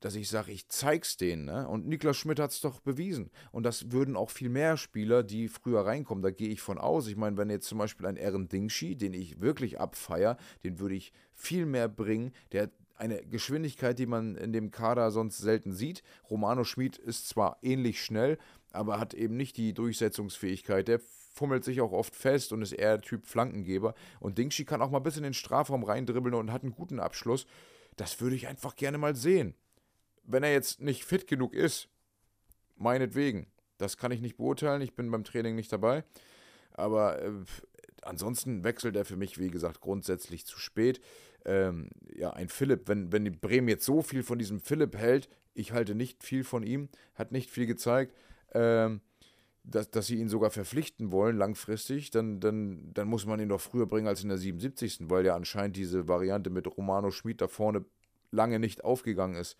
dass 0.00 0.14
ich 0.14 0.28
sage, 0.28 0.52
ich 0.52 0.68
zeig's 0.68 1.16
denen. 1.16 1.44
Ne? 1.44 1.68
Und 1.68 1.86
Niklas 1.86 2.16
Schmidt 2.16 2.38
hat 2.38 2.50
es 2.50 2.60
doch 2.60 2.80
bewiesen. 2.80 3.30
Und 3.52 3.64
das 3.64 3.92
würden 3.92 4.16
auch 4.16 4.30
viel 4.30 4.48
mehr 4.48 4.76
Spieler, 4.76 5.22
die 5.22 5.48
früher 5.48 5.86
reinkommen, 5.86 6.22
da 6.22 6.30
gehe 6.30 6.48
ich 6.48 6.60
von 6.60 6.78
aus. 6.78 7.06
Ich 7.06 7.16
meine, 7.16 7.36
wenn 7.36 7.50
jetzt 7.50 7.68
zum 7.68 7.78
Beispiel 7.78 8.06
ein 8.06 8.18
Aaron 8.18 8.48
Dingschi, 8.48 8.96
den 8.96 9.14
ich 9.14 9.40
wirklich 9.40 9.80
abfeier, 9.80 10.36
den 10.64 10.78
würde 10.78 10.94
ich 10.94 11.12
viel 11.34 11.66
mehr 11.66 11.88
bringen. 11.88 12.32
Der 12.52 12.70
eine 12.98 13.24
Geschwindigkeit, 13.26 13.98
die 13.98 14.06
man 14.06 14.36
in 14.36 14.52
dem 14.52 14.70
Kader 14.70 15.10
sonst 15.10 15.38
selten 15.38 15.72
sieht. 15.72 16.02
Romano 16.30 16.64
Schmid 16.64 16.96
ist 16.96 17.28
zwar 17.28 17.58
ähnlich 17.62 18.02
schnell, 18.02 18.38
aber 18.72 18.98
hat 18.98 19.14
eben 19.14 19.36
nicht 19.36 19.56
die 19.56 19.74
Durchsetzungsfähigkeit. 19.74 20.88
Der 20.88 21.00
fummelt 21.34 21.64
sich 21.64 21.80
auch 21.80 21.92
oft 21.92 22.16
fest 22.16 22.52
und 22.52 22.62
ist 22.62 22.72
eher 22.72 23.00
Typ 23.00 23.26
Flankengeber. 23.26 23.94
Und 24.20 24.38
Dingschi 24.38 24.64
kann 24.64 24.80
auch 24.80 24.90
mal 24.90 25.00
bis 25.00 25.18
in 25.18 25.22
den 25.22 25.34
Strafraum 25.34 25.84
reindribbeln 25.84 26.34
und 26.34 26.52
hat 26.52 26.62
einen 26.62 26.72
guten 26.72 26.98
Abschluss. 26.98 27.46
Das 27.96 28.20
würde 28.20 28.36
ich 28.36 28.48
einfach 28.48 28.76
gerne 28.76 28.98
mal 28.98 29.14
sehen. 29.14 29.54
Wenn 30.26 30.42
er 30.42 30.52
jetzt 30.52 30.80
nicht 30.80 31.04
fit 31.04 31.26
genug 31.26 31.54
ist, 31.54 31.88
meinetwegen. 32.76 33.46
Das 33.78 33.96
kann 33.96 34.12
ich 34.12 34.20
nicht 34.20 34.36
beurteilen. 34.36 34.82
Ich 34.82 34.94
bin 34.94 35.10
beim 35.10 35.24
Training 35.24 35.54
nicht 35.54 35.72
dabei. 35.72 36.04
Aber 36.72 37.22
äh, 37.22 37.30
ansonsten 38.02 38.64
wechselt 38.64 38.96
er 38.96 39.04
für 39.04 39.16
mich, 39.16 39.38
wie 39.38 39.50
gesagt, 39.50 39.80
grundsätzlich 39.80 40.46
zu 40.46 40.58
spät 40.58 41.00
ähm, 41.46 41.88
ja, 42.14 42.30
ein 42.30 42.48
Philipp, 42.48 42.88
wenn, 42.88 43.12
wenn 43.12 43.24
die 43.24 43.30
Bremen 43.30 43.68
jetzt 43.68 43.84
so 43.84 44.02
viel 44.02 44.22
von 44.22 44.38
diesem 44.38 44.60
Philipp 44.60 44.96
hält, 44.96 45.28
ich 45.54 45.72
halte 45.72 45.94
nicht 45.94 46.24
viel 46.24 46.44
von 46.44 46.64
ihm, 46.64 46.88
hat 47.14 47.32
nicht 47.32 47.50
viel 47.50 47.66
gezeigt, 47.66 48.14
ähm, 48.52 49.00
dass, 49.62 49.90
dass 49.90 50.08
sie 50.08 50.16
ihn 50.16 50.28
sogar 50.28 50.50
verpflichten 50.50 51.12
wollen, 51.12 51.36
langfristig, 51.36 52.10
dann, 52.10 52.40
dann, 52.40 52.92
dann 52.92 53.08
muss 53.08 53.26
man 53.26 53.40
ihn 53.40 53.48
doch 53.48 53.60
früher 53.60 53.86
bringen 53.86 54.08
als 54.08 54.22
in 54.22 54.28
der 54.28 54.38
77. 54.38 55.08
Weil 55.08 55.24
ja 55.24 55.34
anscheinend 55.34 55.76
diese 55.76 56.08
Variante 56.08 56.50
mit 56.50 56.66
Romano 56.76 57.10
Schmid 57.10 57.40
da 57.40 57.48
vorne 57.48 57.84
lange 58.32 58.58
nicht 58.58 58.84
aufgegangen 58.84 59.36
ist. 59.36 59.56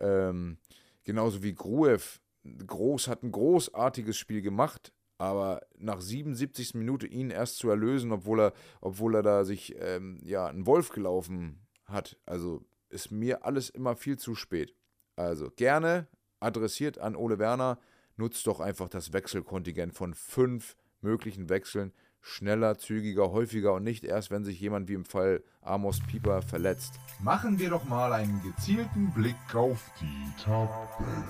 Ähm, 0.00 0.58
genauso 1.04 1.42
wie 1.42 1.54
Gruev. 1.54 2.20
Groß 2.44 3.08
hat 3.08 3.22
ein 3.22 3.32
großartiges 3.32 4.16
Spiel 4.16 4.40
gemacht, 4.40 4.92
aber 5.18 5.60
nach 5.76 6.00
77. 6.00 6.74
Minute 6.74 7.06
ihn 7.06 7.30
erst 7.30 7.58
zu 7.58 7.68
erlösen, 7.68 8.12
obwohl 8.12 8.40
er, 8.40 8.52
obwohl 8.80 9.14
er 9.14 9.22
da 9.22 9.44
sich 9.44 9.74
ähm, 9.78 10.18
ja 10.24 10.46
einen 10.46 10.66
Wolf 10.66 10.88
gelaufen 10.88 11.66
hat, 11.84 12.16
also 12.24 12.64
ist 12.88 13.10
mir 13.10 13.44
alles 13.44 13.68
immer 13.68 13.96
viel 13.96 14.18
zu 14.18 14.34
spät. 14.34 14.74
Also 15.16 15.50
gerne 15.50 16.08
adressiert 16.40 16.98
an 16.98 17.14
Ole 17.14 17.38
Werner, 17.38 17.78
nutzt 18.16 18.46
doch 18.46 18.60
einfach 18.60 18.88
das 18.88 19.12
Wechselkontingent 19.12 19.94
von 19.94 20.14
fünf 20.14 20.76
möglichen 21.00 21.48
Wechseln. 21.48 21.92
Schneller, 22.20 22.78
zügiger, 22.78 23.30
häufiger 23.30 23.74
und 23.74 23.84
nicht 23.84 24.04
erst, 24.04 24.30
wenn 24.30 24.44
sich 24.44 24.60
jemand 24.60 24.88
wie 24.88 24.94
im 24.94 25.04
Fall 25.04 25.42
Amos 25.62 26.00
Pieper 26.00 26.42
verletzt. 26.42 26.94
Machen 27.22 27.58
wir 27.58 27.70
doch 27.70 27.84
mal 27.84 28.12
einen 28.12 28.42
gezielten 28.42 29.10
Blick 29.12 29.54
auf 29.54 29.90
die 30.00 30.42
Tabelle. 30.42 31.24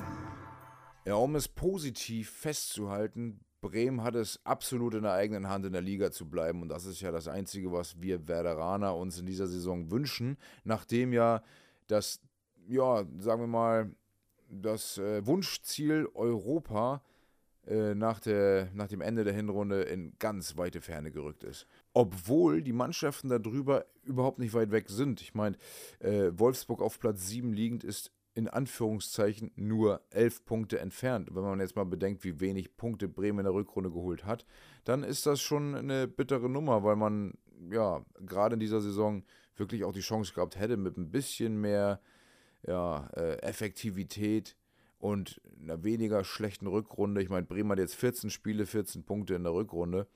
Ja, 1.04 1.14
um 1.14 1.34
es 1.36 1.48
positiv 1.48 2.30
festzuhalten, 2.30 3.40
Bremen 3.60 4.02
hat 4.02 4.14
es 4.14 4.40
absolut 4.44 4.94
in 4.94 5.02
der 5.02 5.12
eigenen 5.12 5.48
Hand, 5.48 5.66
in 5.66 5.72
der 5.72 5.82
Liga 5.82 6.10
zu 6.10 6.28
bleiben. 6.28 6.62
Und 6.62 6.68
das 6.68 6.86
ist 6.86 7.00
ja 7.00 7.10
das 7.10 7.28
Einzige, 7.28 7.72
was 7.72 8.00
wir 8.00 8.26
Werderaner 8.26 8.96
uns 8.96 9.18
in 9.18 9.26
dieser 9.26 9.46
Saison 9.46 9.90
wünschen, 9.90 10.38
nachdem 10.64 11.12
ja 11.12 11.42
das, 11.86 12.20
ja, 12.68 13.04
sagen 13.18 13.42
wir 13.42 13.46
mal, 13.46 13.90
das 14.48 14.98
äh, 14.98 15.24
Wunschziel 15.26 16.08
Europa 16.14 17.02
nach, 17.94 18.18
der, 18.20 18.68
nach 18.74 18.88
dem 18.88 19.00
Ende 19.00 19.24
der 19.24 19.32
Hinrunde 19.32 19.82
in 19.82 20.12
ganz 20.18 20.56
weite 20.56 20.80
Ferne 20.80 21.12
gerückt 21.12 21.44
ist. 21.44 21.66
Obwohl 21.92 22.62
die 22.62 22.72
Mannschaften 22.72 23.28
darüber 23.28 23.86
überhaupt 24.02 24.38
nicht 24.38 24.54
weit 24.54 24.72
weg 24.72 24.88
sind. 24.88 25.20
Ich 25.20 25.34
meine, 25.34 25.56
äh, 26.00 26.30
Wolfsburg 26.34 26.82
auf 26.82 26.98
Platz 26.98 27.28
7 27.28 27.52
liegend 27.52 27.84
ist 27.84 28.12
in 28.34 28.48
Anführungszeichen 28.48 29.50
nur 29.56 30.00
elf 30.10 30.44
Punkte 30.44 30.78
entfernt. 30.78 31.28
Wenn 31.34 31.42
man 31.42 31.60
jetzt 31.60 31.76
mal 31.76 31.84
bedenkt, 31.84 32.24
wie 32.24 32.40
wenig 32.40 32.76
Punkte 32.76 33.08
Bremen 33.08 33.40
in 33.40 33.44
der 33.44 33.54
Rückrunde 33.54 33.90
geholt 33.90 34.24
hat, 34.24 34.46
dann 34.84 35.02
ist 35.02 35.26
das 35.26 35.40
schon 35.40 35.74
eine 35.74 36.06
bittere 36.08 36.48
Nummer, 36.48 36.84
weil 36.84 36.96
man 36.96 37.34
ja 37.70 38.04
gerade 38.20 38.54
in 38.54 38.60
dieser 38.60 38.80
Saison 38.80 39.24
wirklich 39.56 39.84
auch 39.84 39.92
die 39.92 40.00
Chance 40.00 40.32
gehabt 40.32 40.58
hätte, 40.58 40.76
mit 40.76 40.96
ein 40.96 41.10
bisschen 41.10 41.60
mehr 41.60 42.00
ja, 42.66 43.08
äh, 43.14 43.36
Effektivität 43.42 44.56
und 45.00 45.40
einer 45.60 45.82
weniger 45.82 46.24
schlechten 46.24 46.66
Rückrunde. 46.66 47.22
Ich 47.22 47.30
meine, 47.30 47.46
Bremen 47.46 47.72
hat 47.72 47.78
jetzt 47.78 47.96
14 47.96 48.30
Spiele, 48.30 48.66
14 48.66 49.02
Punkte 49.02 49.34
in 49.34 49.42
der 49.42 49.54
Rückrunde. 49.54 50.06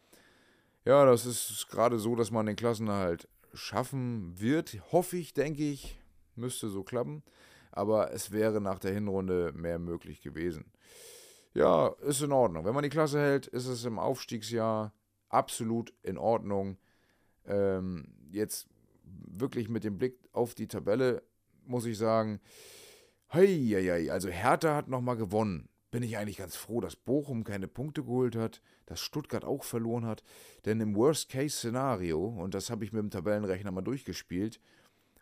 Ja, 0.84 1.06
das 1.06 1.24
ist 1.24 1.66
gerade 1.70 1.98
so, 1.98 2.14
dass 2.14 2.30
man 2.30 2.46
den 2.46 2.56
Klassenerhalt 2.56 3.26
schaffen 3.54 4.38
wird. 4.38 4.78
Hoffe 4.92 5.16
ich, 5.16 5.32
denke 5.32 5.64
ich, 5.64 5.98
müsste 6.36 6.68
so 6.68 6.84
klappen. 6.84 7.22
Aber 7.72 8.12
es 8.12 8.30
wäre 8.30 8.60
nach 8.60 8.78
der 8.78 8.92
Hinrunde 8.92 9.52
mehr 9.54 9.78
möglich 9.78 10.20
gewesen. 10.20 10.66
Ja, 11.54 11.88
ist 12.02 12.20
in 12.20 12.32
Ordnung. 12.32 12.64
Wenn 12.64 12.74
man 12.74 12.82
die 12.82 12.90
Klasse 12.90 13.18
hält, 13.18 13.46
ist 13.46 13.66
es 13.66 13.84
im 13.84 13.98
Aufstiegsjahr 13.98 14.92
absolut 15.30 15.94
in 16.02 16.18
Ordnung. 16.18 16.76
Ähm, 17.46 18.08
jetzt 18.30 18.68
wirklich 19.04 19.68
mit 19.68 19.84
dem 19.84 19.96
Blick 19.96 20.18
auf 20.32 20.54
die 20.54 20.68
Tabelle 20.68 21.22
muss 21.66 21.86
ich 21.86 21.96
sagen, 21.96 22.40
hei, 23.34 24.10
also 24.10 24.28
Hertha 24.28 24.74
hat 24.74 24.88
nochmal 24.88 25.16
gewonnen. 25.16 25.68
Bin 25.90 26.02
ich 26.02 26.16
eigentlich 26.16 26.38
ganz 26.38 26.56
froh, 26.56 26.80
dass 26.80 26.96
Bochum 26.96 27.44
keine 27.44 27.68
Punkte 27.68 28.02
geholt 28.02 28.36
hat, 28.36 28.62
dass 28.86 29.00
Stuttgart 29.00 29.44
auch 29.44 29.64
verloren 29.64 30.06
hat. 30.06 30.24
Denn 30.64 30.80
im 30.80 30.96
Worst-Case-Szenario, 30.96 32.18
und 32.26 32.54
das 32.54 32.70
habe 32.70 32.84
ich 32.84 32.92
mit 32.92 33.02
dem 33.02 33.10
Tabellenrechner 33.10 33.70
mal 33.70 33.82
durchgespielt, 33.82 34.60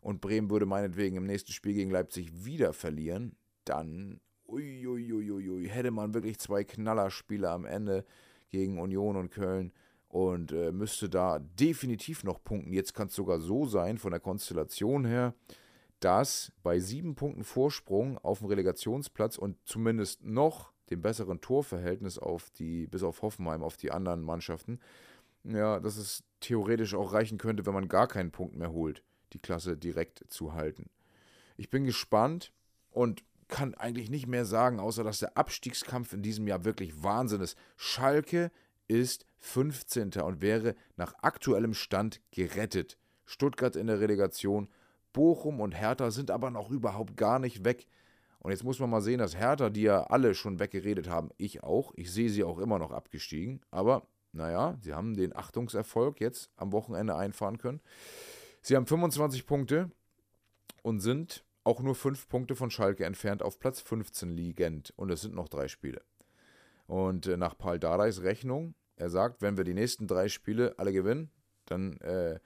und 0.01 0.21
Bremen 0.21 0.51
würde 0.51 0.67
meinetwegen 0.67 1.17
im 1.17 1.27
nächsten 1.27 1.53
Spiel 1.53 1.75
gegen 1.75 1.91
Leipzig 1.91 2.45
wieder 2.45 2.73
verlieren, 2.73 3.37
dann 3.65 4.21
uiuiuiui, 4.49 5.69
hätte 5.69 5.91
man 5.91 6.15
wirklich 6.15 6.39
zwei 6.39 6.65
Knallerspiele 6.65 7.49
am 7.49 7.65
Ende 7.65 8.05
gegen 8.51 8.79
Union 8.79 9.17
und 9.17 9.31
Köln 9.31 9.73
und 10.09 10.53
äh, 10.53 10.73
müsste 10.73 11.09
da 11.09 11.39
definitiv 11.39 12.25
noch 12.25 12.43
punkten. 12.43 12.73
Jetzt 12.73 12.95
kann 12.95 13.09
es 13.09 13.15
sogar 13.15 13.41
so 13.41 13.67
sein, 13.67 13.97
von 13.99 14.11
der 14.11 14.21
Konstellation 14.21 15.05
her, 15.05 15.35
dass 16.05 16.53
bei 16.63 16.81
sieben 16.81 17.15
Punkten 17.15 17.45
Vorsprung 17.45 18.19
auf 18.19 18.41
dem 18.41 18.49
Relegationsplatz 18.49 19.39
und 19.39 19.57
zumindest 19.65 20.25
noch 20.25 20.73
dem 20.91 21.01
besseren 21.01 21.41
Torverhältnis 21.41 22.19
auf 22.19 22.51
die, 22.51 22.87
bis 22.89 23.03
auf 23.03 23.23
Hoffenheim, 23.23 23.63
auf 23.63 23.77
die 23.77 23.93
anderen 23.93 24.23
Mannschaften, 24.23 24.81
ja, 25.45 25.79
dass 25.81 25.97
es 25.97 26.25
theoretisch 26.41 26.95
auch 26.95 27.13
reichen 27.13 27.39
könnte, 27.39 27.67
wenn 27.67 27.75
man 27.75 27.89
gar 27.89 28.09
keinen 28.09 28.33
Punkt 28.33 28.57
mehr 28.57 28.73
holt, 28.73 29.03
die 29.33 29.39
Klasse 29.39 29.77
direkt 29.77 30.25
zu 30.29 30.55
halten. 30.55 30.91
Ich 31.57 31.71
bin 31.71 31.85
gespannt 31.85 32.53
und 32.91 33.23
kann 33.47 33.75
eigentlich 33.75 34.11
nicht 34.11 34.27
mehr 34.27 34.45
sagen, 34.45 34.81
außer 34.81 35.05
dass 35.05 35.21
der 35.21 35.37
Abstiegskampf 35.37 36.13
in 36.13 36.23
diesem 36.23 36.49
Jahr 36.49 36.65
wirklich 36.65 37.03
Wahnsinn 37.03 37.41
ist. 37.41 37.57
Schalke 37.77 38.51
ist 38.89 39.25
15. 39.39 40.13
und 40.23 40.41
wäre 40.41 40.75
nach 40.97 41.15
aktuellem 41.23 41.75
Stand 41.75 42.21
gerettet. 42.33 42.99
Stuttgart 43.25 43.77
in 43.77 43.87
der 43.87 44.01
Relegation 44.01 44.69
Bochum 45.13 45.61
und 45.61 45.73
Hertha 45.73 46.11
sind 46.11 46.31
aber 46.31 46.51
noch 46.51 46.71
überhaupt 46.71 47.17
gar 47.17 47.39
nicht 47.39 47.65
weg. 47.65 47.87
Und 48.39 48.51
jetzt 48.51 48.65
muss 48.65 48.81
man 48.81 48.91
mal 48.91 49.03
sehen, 49.03 49.19
dass 49.19 49.37
Hertha, 49.37 49.71
die 49.71 49.83
ja 49.83 50.03
alle 50.05 50.35
schon 50.35 50.59
weggeredet 50.59 51.09
haben, 51.09 51.31
ich 51.37 51.63
auch, 51.63 51.93
ich 51.97 52.11
sehe 52.11 52.29
sie 52.29 52.45
auch 52.45 52.59
immer 52.59 52.79
noch 52.79 52.91
abgestiegen, 52.91 53.61
aber 53.71 54.07
naja, 54.33 54.77
sie 54.81 54.95
haben 54.95 55.15
den 55.15 55.37
Achtungserfolg 55.37 56.21
jetzt 56.21 56.51
am 56.57 56.73
Wochenende 56.73 57.15
einfahren 57.15 57.59
können. 57.59 57.81
Sie 58.63 58.75
haben 58.75 58.87
25 58.87 59.47
Punkte 59.47 59.91
und 60.83 61.01
sind 61.01 61.45
auch 61.65 61.81
nur 61.81 61.95
5 61.95 62.29
Punkte 62.29 62.57
von 62.57 62.71
Schalke 62.71 63.05
entfernt 63.05 63.43
auf 63.43 63.59
Platz 63.59 63.81
15 63.81 64.31
liegend. 64.31 64.93
Und 64.97 65.11
es 65.11 65.21
sind 65.21 65.35
noch 65.35 65.49
drei 65.49 65.69
Spiele. 65.69 66.03
Und 66.87 67.27
äh, 67.27 67.37
nach 67.37 67.57
Paul 67.57 67.79
Dardais 67.79 68.23
Rechnung, 68.23 68.75
er 68.97 69.11
sagt, 69.11 69.43
wenn 69.43 69.57
wir 69.57 69.65
die 69.65 69.75
nächsten 69.75 70.07
drei 70.07 70.29
Spiele 70.29 70.75
alle 70.79 70.93
gewinnen, 70.93 71.31
dann 71.67 71.99
äh, 71.99 72.41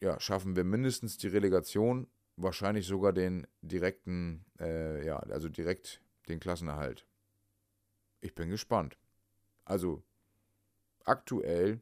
ja, 0.00 0.18
schaffen 0.18 0.56
wir 0.56 0.64
mindestens 0.64 1.18
die 1.18 1.28
Relegation, 1.28 2.06
wahrscheinlich 2.36 2.86
sogar 2.86 3.12
den 3.12 3.46
direkten, 3.60 4.44
äh, 4.58 5.04
ja, 5.04 5.18
also 5.18 5.48
direkt 5.48 6.00
den 6.28 6.40
Klassenerhalt. 6.40 7.06
Ich 8.20 8.34
bin 8.34 8.48
gespannt. 8.48 8.98
Also 9.64 10.02
aktuell 11.04 11.80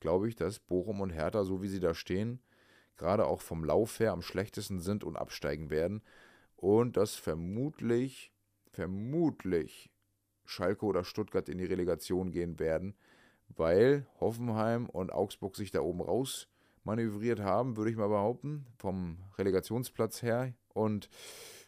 glaube 0.00 0.28
ich, 0.28 0.36
dass 0.36 0.58
Bochum 0.58 1.00
und 1.00 1.10
Hertha, 1.10 1.44
so 1.44 1.62
wie 1.62 1.68
sie 1.68 1.80
da 1.80 1.94
stehen, 1.94 2.40
gerade 2.96 3.26
auch 3.26 3.40
vom 3.40 3.64
Lauf 3.64 3.98
her 4.00 4.12
am 4.12 4.22
schlechtesten 4.22 4.80
sind 4.80 5.04
und 5.04 5.16
absteigen 5.16 5.70
werden. 5.70 6.02
Und 6.56 6.96
dass 6.96 7.14
vermutlich, 7.14 8.32
vermutlich 8.70 9.90
Schalke 10.44 10.86
oder 10.86 11.04
Stuttgart 11.04 11.48
in 11.48 11.58
die 11.58 11.64
Relegation 11.64 12.30
gehen 12.30 12.58
werden, 12.58 12.94
weil 13.48 14.06
Hoffenheim 14.20 14.88
und 14.88 15.12
Augsburg 15.12 15.56
sich 15.56 15.70
da 15.70 15.80
oben 15.80 16.00
raus 16.00 16.48
manövriert 16.84 17.40
haben, 17.40 17.76
würde 17.76 17.90
ich 17.90 17.96
mal 17.96 18.08
behaupten, 18.08 18.66
vom 18.76 19.18
Relegationsplatz 19.38 20.22
her. 20.22 20.54
Und 20.72 21.08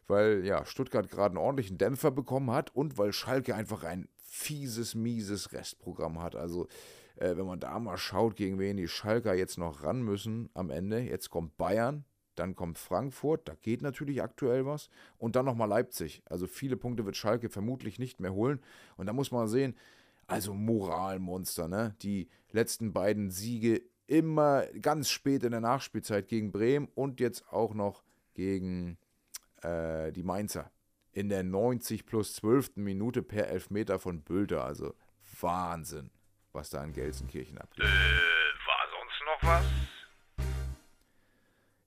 weil 0.07 0.45
ja 0.45 0.65
Stuttgart 0.65 1.09
gerade 1.09 1.33
einen 1.33 1.45
ordentlichen 1.45 1.79
Dämpfer 1.79 2.11
bekommen 2.11 2.51
hat 2.51 2.75
und 2.75 2.97
weil 2.99 3.13
Schalke 3.13 3.55
einfach 3.55 3.83
ein 3.83 4.09
fieses, 4.19 4.95
mieses 4.95 5.53
Restprogramm 5.53 6.23
hat. 6.23 6.37
Also 6.37 6.69
äh, 7.17 7.37
wenn 7.37 7.47
man 7.47 7.61
da 7.61 7.79
mal 7.79 7.97
schaut, 7.97 8.37
gegen 8.37 8.59
wen 8.59 8.77
die 8.77 8.89
Schalker 8.89 9.35
jetzt 9.35 9.59
noch 9.59 9.83
ran 9.83 10.03
müssen 10.03 10.51
am 10.55 10.71
Ende. 10.71 11.01
Jetzt 11.01 11.31
kommt 11.31 11.57
Bayern, 11.57 12.05
dann 12.35 12.55
kommt 12.55 12.79
Frankfurt, 12.79 13.49
da 13.49 13.55
geht 13.63 13.83
natürlich 13.83 14.23
aktuell 14.23 14.67
was. 14.67 14.91
Und 15.19 15.37
dann 15.37 15.47
nochmal 15.47 15.69
Leipzig. 15.69 16.23
Also 16.27 16.47
viele 16.47 16.77
Punkte 16.77 17.05
wird 17.05 17.17
Schalke 17.17 17.49
vermutlich 17.49 17.99
nicht 17.99 18.21
mehr 18.21 18.35
holen. 18.35 18.61
Und 18.97 19.07
da 19.07 19.13
muss 19.13 19.31
man 19.33 19.49
sehen, 19.49 19.75
also 20.27 20.55
Moralmonster, 20.55 21.69
ne? 21.69 21.95
Die 22.03 22.29
letzten 22.51 22.93
beiden 22.93 23.31
Siege 23.31 23.83
immer 24.07 24.67
ganz 24.81 25.11
spät 25.11 25.43
in 25.45 25.51
der 25.51 25.61
Nachspielzeit 25.61 26.29
gegen 26.29 26.53
Bremen 26.53 26.89
und 26.95 27.21
jetzt 27.21 27.49
auch 27.51 27.75
noch 27.75 28.03
gegen 28.35 28.99
äh, 29.63 30.13
die 30.13 30.23
Mainzer. 30.23 30.71
In 31.13 31.29
der 31.29 31.43
90 31.43 32.07
plus 32.07 32.35
12. 32.35 32.77
Minute 32.77 33.23
per 33.23 33.49
Elfmeter 33.49 33.99
von 33.99 34.23
Bülter. 34.23 34.65
Also 34.65 34.95
Wahnsinn, 35.41 36.11
was 36.53 36.71
da 36.71 36.85
in 36.85 36.93
Gelsenkirchen 36.93 37.59
abgeht. 37.59 37.85
Äh, 37.85 37.89
war 37.89 38.87
sonst 38.91 39.23
noch 39.25 39.49
was? 39.49 39.65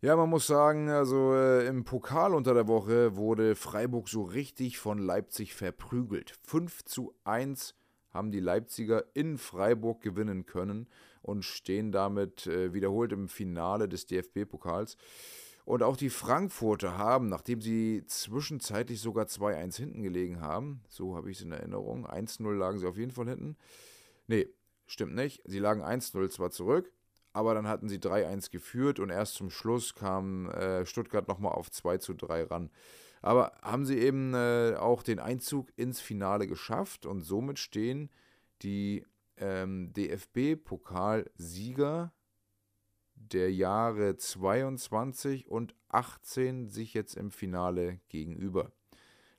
Ja, 0.02 0.16
man 0.16 0.30
muss 0.30 0.48
sagen, 0.48 0.90
also 0.90 1.36
äh, 1.36 1.68
im 1.68 1.84
Pokal 1.84 2.34
unter 2.34 2.54
der 2.54 2.68
Woche 2.68 3.18
wurde 3.18 3.56
Freiburg 3.56 4.08
so 4.08 4.24
richtig 4.24 4.80
von 4.80 4.98
Leipzig 4.98 5.54
verprügelt. 5.54 6.34
5 6.48 6.86
zu 6.86 7.14
1 7.26 7.76
haben 8.14 8.32
die 8.32 8.40
Leipziger 8.40 9.04
in 9.14 9.38
Freiburg 9.38 10.02
gewinnen 10.02 10.46
können 10.46 10.88
und 11.22 11.44
stehen 11.44 11.92
damit 11.92 12.48
äh, 12.48 12.74
wiederholt 12.74 13.12
im 13.12 13.28
Finale 13.28 13.88
des 13.88 14.06
DFB-Pokals. 14.06 14.98
Und 15.66 15.84
auch 15.84 15.98
die 15.98 16.10
Frankfurter 16.10 16.98
haben, 16.98 17.28
nachdem 17.30 17.62
sie 17.62 18.04
zwischenzeitlich 18.08 19.00
sogar 19.00 19.26
2-1 19.26 19.78
hinten 19.78 20.02
gelegen 20.02 20.42
haben, 20.42 20.82
so 20.90 21.16
habe 21.16 21.30
ich 21.30 21.38
es 21.38 21.44
in 21.44 21.52
Erinnerung, 21.52 22.08
1-0 22.08 22.52
lagen 22.56 22.80
sie 22.80 22.88
auf 22.88 22.98
jeden 22.98 23.12
Fall 23.12 23.30
hinten. 23.30 23.56
Nee, 24.26 24.48
stimmt 24.88 25.14
nicht. 25.14 25.44
Sie 25.46 25.60
lagen 25.60 25.84
1-0 25.84 26.30
zwar 26.30 26.50
zurück, 26.50 26.92
aber 27.34 27.54
dann 27.54 27.68
hatten 27.68 27.88
sie 27.88 28.00
3-1 28.00 28.50
geführt 28.50 29.00
und 29.00 29.12
erst 29.12 29.36
zum 29.36 29.52
Schluss 29.52 29.94
kam 29.94 30.50
äh, 30.50 30.88
Stuttgart 30.88 31.28
nochmal 31.28 31.52
auf 31.52 31.68
2-3 31.68 32.50
ran. 32.50 32.72
Aber 33.22 33.52
haben 33.62 33.86
sie 33.86 34.00
eben 34.00 34.34
äh, 34.34 34.76
auch 34.76 35.04
den 35.04 35.20
Einzug 35.20 35.72
ins 35.76 36.00
Finale 36.00 36.48
geschafft 36.48 37.06
und 37.06 37.22
somit 37.22 37.60
stehen 37.60 38.10
die 38.64 39.06
ähm, 39.40 39.92
DFB-Pokalsieger 39.94 42.14
der 43.16 43.52
Jahre 43.52 44.18
22 44.18 45.50
und 45.50 45.74
18 45.90 46.70
sich 46.70 46.94
jetzt 46.94 47.16
im 47.16 47.32
Finale 47.32 48.00
gegenüber. 48.08 48.72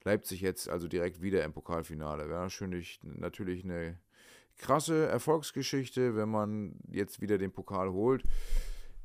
Leipzig 0.04 0.40
jetzt 0.40 0.68
also 0.68 0.88
direkt 0.88 1.22
wieder 1.22 1.44
im 1.44 1.52
Pokalfinale. 1.52 2.28
Wäre 2.28 2.42
natürlich, 2.42 2.98
natürlich 3.02 3.64
eine 3.64 3.98
krasse 4.56 5.06
Erfolgsgeschichte, 5.06 6.16
wenn 6.16 6.28
man 6.28 6.80
jetzt 6.90 7.20
wieder 7.20 7.38
den 7.38 7.52
Pokal 7.52 7.92
holt. 7.92 8.24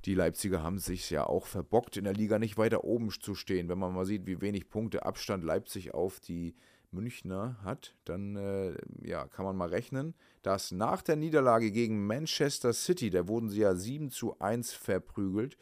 Die 0.06 0.14
Leipziger 0.14 0.62
haben 0.62 0.78
sich 0.78 1.10
ja 1.10 1.26
auch 1.26 1.48
verbockt, 1.48 1.98
in 1.98 2.04
der 2.04 2.14
Liga 2.14 2.38
nicht 2.38 2.58
weiter 2.58 2.84
oben 2.84 3.10
zu 3.10 3.34
stehen. 3.34 3.70
Wenn 3.70 3.80
man 3.80 3.94
mal 3.94 4.06
sieht, 4.06 4.28
wie 4.28 4.42
wenig 4.42 4.70
Punkte 4.70 5.06
Abstand 5.06 5.44
Leipzig 5.44 5.94
auf 5.94 6.20
die 6.20 6.56
Münchner 6.92 7.58
hat, 7.64 7.96
dann 8.06 8.36
äh, 8.36 8.76
ja, 9.02 9.28
kann 9.28 9.46
man 9.46 9.56
mal 9.56 9.70
rechnen, 9.70 10.16
dass 10.42 10.72
nach 10.72 11.02
der 11.02 11.16
Niederlage 11.16 11.72
gegen 11.72 12.06
Manchester 12.06 12.74
City, 12.74 13.10
da 13.10 13.28
wurden 13.28 13.50
sie 13.50 13.62
ja 13.62 13.76
7 13.76 14.10
zu 14.10 14.40
1 14.40 14.74
verprügelt, 14.74 15.58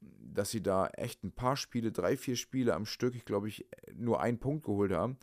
dass 0.00 0.50
sie 0.50 0.62
da 0.62 0.86
echt 0.88 1.24
ein 1.24 1.32
paar 1.32 1.56
Spiele, 1.56 1.92
drei, 1.92 2.16
vier 2.16 2.36
Spiele 2.36 2.74
am 2.74 2.86
Stück, 2.86 3.14
ich 3.14 3.24
glaube, 3.24 3.48
ich 3.48 3.66
nur 3.94 4.20
einen 4.20 4.38
Punkt 4.38 4.64
geholt 4.64 4.92
haben. 4.92 5.18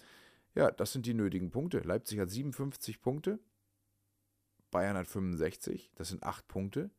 Ja, 0.56 0.72
das 0.72 0.92
sind 0.92 1.06
die 1.06 1.14
nötigen 1.14 1.52
Punkte. 1.52 1.80
Leipzig 1.80 2.20
hat 2.20 2.30
57 2.30 3.02
Punkte, 3.02 3.40
Bayern 4.72 4.98
hat 4.98 5.08
65, 5.08 5.92
das 5.96 6.10
sind 6.10 6.24
8 6.24 6.48
Punkte. 6.48 6.90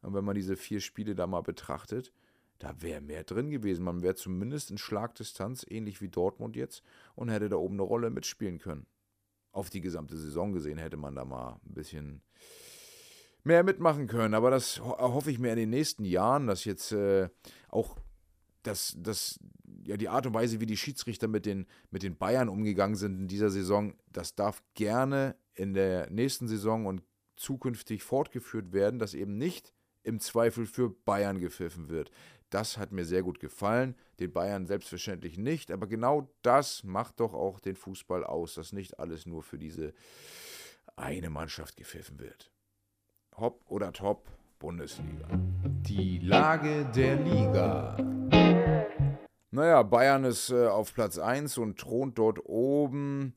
Und 0.00 0.14
wenn 0.14 0.24
man 0.24 0.36
diese 0.36 0.56
vier 0.56 0.80
Spiele 0.80 1.14
da 1.14 1.26
mal 1.26 1.42
betrachtet, 1.42 2.12
da 2.58 2.82
wäre 2.82 3.00
mehr 3.00 3.24
drin 3.24 3.50
gewesen. 3.50 3.84
Man 3.84 4.02
wäre 4.02 4.14
zumindest 4.14 4.70
in 4.70 4.78
Schlagdistanz, 4.78 5.64
ähnlich 5.68 6.00
wie 6.00 6.08
Dortmund 6.08 6.56
jetzt, 6.56 6.82
und 7.14 7.28
hätte 7.28 7.48
da 7.48 7.56
oben 7.56 7.76
eine 7.76 7.82
Rolle 7.82 8.10
mitspielen 8.10 8.58
können. 8.58 8.86
Auf 9.52 9.70
die 9.70 9.80
gesamte 9.80 10.16
Saison 10.16 10.52
gesehen 10.52 10.78
hätte 10.78 10.96
man 10.96 11.14
da 11.14 11.24
mal 11.24 11.60
ein 11.64 11.74
bisschen 11.74 12.22
mehr 13.44 13.62
mitmachen 13.62 14.06
können. 14.06 14.34
Aber 14.34 14.50
das 14.50 14.80
hoffe 14.80 15.30
ich 15.30 15.38
mir 15.38 15.50
in 15.50 15.58
den 15.58 15.70
nächsten 15.70 16.04
Jahren, 16.04 16.46
dass 16.46 16.64
jetzt 16.64 16.92
äh, 16.92 17.28
auch 17.68 17.96
das, 18.62 18.96
das, 18.98 19.38
ja, 19.84 19.96
die 19.96 20.08
Art 20.08 20.26
und 20.26 20.34
Weise, 20.34 20.60
wie 20.60 20.66
die 20.66 20.76
Schiedsrichter 20.76 21.28
mit 21.28 21.46
den, 21.46 21.66
mit 21.90 22.02
den 22.02 22.16
Bayern 22.16 22.48
umgegangen 22.48 22.96
sind 22.96 23.18
in 23.18 23.28
dieser 23.28 23.50
Saison, 23.50 23.94
das 24.12 24.34
darf 24.34 24.62
gerne 24.74 25.36
in 25.54 25.74
der 25.74 26.10
nächsten 26.10 26.48
Saison 26.48 26.86
und 26.86 27.02
zukünftig 27.36 28.02
fortgeführt 28.02 28.72
werden, 28.72 28.98
dass 28.98 29.14
eben 29.14 29.38
nicht 29.38 29.72
im 30.02 30.20
Zweifel 30.20 30.66
für 30.66 30.90
Bayern 30.90 31.38
gepfiffen 31.38 31.88
wird. 31.88 32.10
Das 32.50 32.78
hat 32.78 32.92
mir 32.92 33.04
sehr 33.04 33.22
gut 33.22 33.40
gefallen, 33.40 33.94
den 34.20 34.32
Bayern 34.32 34.66
selbstverständlich 34.66 35.36
nicht, 35.36 35.70
aber 35.70 35.86
genau 35.86 36.30
das 36.42 36.82
macht 36.82 37.20
doch 37.20 37.34
auch 37.34 37.60
den 37.60 37.76
Fußball 37.76 38.24
aus, 38.24 38.54
dass 38.54 38.72
nicht 38.72 38.98
alles 38.98 39.26
nur 39.26 39.42
für 39.42 39.58
diese 39.58 39.92
eine 40.96 41.30
Mannschaft 41.30 41.76
gepfiffen 41.76 42.18
wird. 42.18 42.50
Hopp 43.36 43.62
oder 43.66 43.92
top, 43.92 44.26
Bundesliga. 44.58 45.28
Die 45.64 46.18
Lage 46.18 46.86
der 46.94 47.16
Liga. 47.16 47.96
Naja, 49.50 49.82
Bayern 49.82 50.24
ist 50.24 50.50
äh, 50.50 50.66
auf 50.66 50.92
Platz 50.94 51.18
1 51.18 51.58
und 51.58 51.78
thront 51.78 52.18
dort 52.18 52.40
oben. 52.44 53.34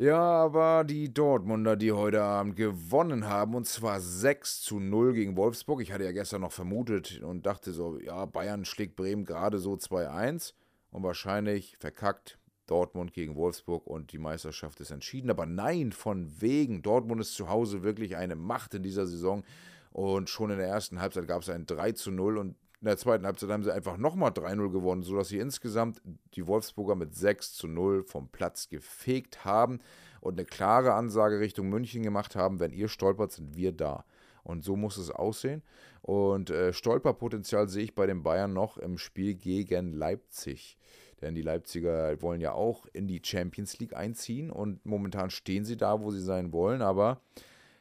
Ja, 0.00 0.18
aber 0.18 0.84
die 0.84 1.12
Dortmunder, 1.12 1.76
die 1.76 1.92
heute 1.92 2.22
Abend 2.22 2.56
gewonnen 2.56 3.26
haben, 3.28 3.54
und 3.54 3.66
zwar 3.66 4.00
6 4.00 4.62
zu 4.62 4.80
0 4.80 5.12
gegen 5.12 5.36
Wolfsburg. 5.36 5.82
Ich 5.82 5.92
hatte 5.92 6.04
ja 6.04 6.12
gestern 6.12 6.40
noch 6.40 6.52
vermutet 6.52 7.20
und 7.20 7.44
dachte 7.44 7.74
so, 7.74 7.98
ja, 7.98 8.24
Bayern 8.24 8.64
schlägt 8.64 8.96
Bremen 8.96 9.26
gerade 9.26 9.58
so 9.58 9.74
2-1 9.74 10.54
und 10.90 11.02
wahrscheinlich 11.02 11.76
verkackt 11.76 12.38
Dortmund 12.66 13.12
gegen 13.12 13.36
Wolfsburg 13.36 13.86
und 13.86 14.12
die 14.12 14.18
Meisterschaft 14.18 14.80
ist 14.80 14.90
entschieden. 14.90 15.28
Aber 15.28 15.44
nein, 15.44 15.92
von 15.92 16.40
wegen. 16.40 16.80
Dortmund 16.80 17.20
ist 17.20 17.34
zu 17.34 17.50
Hause 17.50 17.82
wirklich 17.82 18.16
eine 18.16 18.36
Macht 18.36 18.72
in 18.72 18.82
dieser 18.82 19.06
Saison. 19.06 19.44
Und 19.90 20.30
schon 20.30 20.50
in 20.50 20.56
der 20.56 20.68
ersten 20.68 21.02
Halbzeit 21.02 21.28
gab 21.28 21.42
es 21.42 21.50
ein 21.50 21.66
3 21.66 21.92
zu 21.92 22.10
0 22.10 22.38
und 22.38 22.56
in 22.80 22.86
der 22.86 22.96
zweiten 22.96 23.26
Halbzeit 23.26 23.50
haben 23.50 23.62
sie 23.62 23.74
einfach 23.74 23.98
nochmal 23.98 24.30
3-0 24.30 24.70
gewonnen, 24.70 25.02
sodass 25.02 25.28
sie 25.28 25.38
insgesamt 25.38 26.00
die 26.34 26.46
Wolfsburger 26.46 26.94
mit 26.94 27.14
6 27.14 27.52
zu 27.52 27.68
0 27.68 28.04
vom 28.04 28.28
Platz 28.28 28.70
gefegt 28.70 29.44
haben 29.44 29.80
und 30.20 30.38
eine 30.38 30.46
klare 30.46 30.94
Ansage 30.94 31.40
Richtung 31.40 31.68
München 31.68 32.02
gemacht 32.02 32.36
haben, 32.36 32.58
wenn 32.58 32.72
ihr 32.72 32.88
stolpert, 32.88 33.32
sind 33.32 33.54
wir 33.54 33.72
da. 33.72 34.04
Und 34.42 34.64
so 34.64 34.76
muss 34.76 34.96
es 34.96 35.10
aussehen. 35.10 35.62
Und 36.00 36.48
äh, 36.48 36.72
Stolperpotenzial 36.72 37.68
sehe 37.68 37.84
ich 37.84 37.94
bei 37.94 38.06
den 38.06 38.22
Bayern 38.22 38.54
noch 38.54 38.78
im 38.78 38.96
Spiel 38.96 39.34
gegen 39.34 39.92
Leipzig. 39.92 40.78
Denn 41.20 41.34
die 41.34 41.42
Leipziger 41.42 42.20
wollen 42.22 42.40
ja 42.40 42.52
auch 42.52 42.86
in 42.94 43.06
die 43.06 43.20
Champions 43.22 43.78
League 43.78 43.94
einziehen 43.94 44.50
und 44.50 44.86
momentan 44.86 45.28
stehen 45.28 45.66
sie 45.66 45.76
da, 45.76 46.00
wo 46.00 46.10
sie 46.10 46.22
sein 46.22 46.52
wollen, 46.52 46.80
aber 46.80 47.20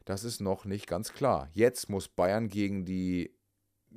das 0.04 0.26
ist 0.26 0.42
noch 0.42 0.66
nicht 0.66 0.88
ganz 0.88 1.14
klar. 1.14 1.48
Jetzt 1.54 1.90
muss 1.90 2.10
Bayern 2.10 2.50
gegen 2.50 2.84
die 2.84 3.32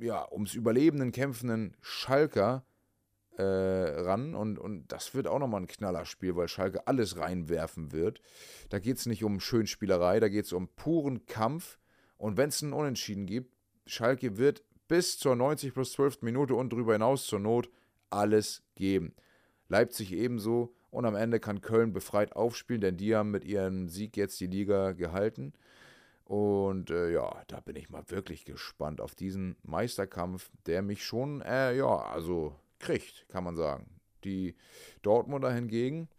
ja, 0.03 0.29
ums 0.31 0.53
Überlebenden 0.53 1.11
kämpfenden 1.11 1.77
Schalker 1.81 2.65
äh, 3.37 3.43
ran 3.43 4.35
und, 4.35 4.59
und 4.59 4.91
das 4.91 5.15
wird 5.15 5.27
auch 5.27 5.39
nochmal 5.39 5.61
ein 5.61 5.67
Knallerspiel, 5.67 6.35
weil 6.35 6.47
Schalke 6.47 6.85
alles 6.87 7.17
reinwerfen 7.17 7.93
wird. 7.93 8.19
Da 8.69 8.79
geht 8.79 8.97
es 8.97 9.05
nicht 9.05 9.23
um 9.23 9.39
Schönspielerei, 9.39 10.19
da 10.19 10.27
geht 10.27 10.45
es 10.45 10.53
um 10.53 10.67
puren 10.67 11.25
Kampf 11.25 11.79
und 12.17 12.37
wenn 12.37 12.49
es 12.49 12.61
einen 12.61 12.73
Unentschieden 12.73 13.25
gibt, 13.25 13.55
Schalke 13.85 14.37
wird 14.37 14.63
bis 14.87 15.17
zur 15.17 15.35
90 15.35 15.73
plus 15.73 15.93
12. 15.93 16.21
Minute 16.21 16.53
und 16.55 16.73
darüber 16.73 16.93
hinaus 16.93 17.25
zur 17.25 17.39
Not 17.39 17.69
alles 18.09 18.61
geben. 18.75 19.15
Leipzig 19.69 20.11
ebenso 20.11 20.75
und 20.91 21.05
am 21.05 21.15
Ende 21.15 21.39
kann 21.39 21.61
Köln 21.61 21.93
befreit 21.93 22.35
aufspielen, 22.35 22.81
denn 22.81 22.97
die 22.97 23.15
haben 23.15 23.31
mit 23.31 23.45
ihrem 23.45 23.87
Sieg 23.87 24.17
jetzt 24.17 24.39
die 24.41 24.47
Liga 24.47 24.91
gehalten. 24.91 25.53
Und 26.33 26.89
äh, 26.89 27.11
ja, 27.11 27.43
da 27.45 27.59
bin 27.59 27.75
ich 27.75 27.91
mal 27.91 28.01
wirklich 28.07 28.43
gespannt 28.43 29.01
auf 29.01 29.13
diesen 29.13 29.55
Meisterkampf, 29.61 30.49
der 30.65 30.81
mich 30.81 31.05
schon, 31.05 31.41
äh, 31.41 31.75
ja, 31.75 31.95
also 31.95 32.55
kriegt, 32.79 33.29
kann 33.29 33.43
man 33.43 33.55
sagen. 33.55 33.85
Die 34.23 34.55
Dortmunder 35.03 35.53
hingegen, 35.53 36.09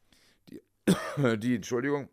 die, 0.50 0.60
die, 1.38 1.56
Entschuldigung, 1.56 2.10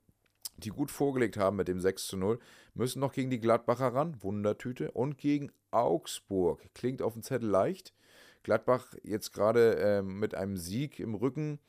die 0.58 0.70
gut 0.70 0.90
vorgelegt 0.90 1.38
haben 1.38 1.58
mit 1.58 1.68
dem 1.68 1.80
6 1.80 2.08
zu 2.08 2.18
0, 2.18 2.40
müssen 2.74 3.02
noch 3.02 3.14
gegen 3.14 3.30
die 3.30 3.40
Gladbacher 3.40 3.94
ran, 3.94 4.18
Wundertüte, 4.24 4.90
und 4.90 5.20
gegen 5.20 5.52
Augsburg. 5.70 6.74
Klingt 6.74 7.04
auf 7.04 7.14
dem 7.14 7.22
Zettel 7.22 7.50
leicht. 7.50 7.94
Gladbach 8.42 8.96
jetzt 9.04 9.32
gerade 9.32 9.76
äh, 9.78 10.02
mit 10.02 10.34
einem 10.34 10.58
Sieg 10.58 11.00
im 11.00 11.14
Rücken, 11.14 11.60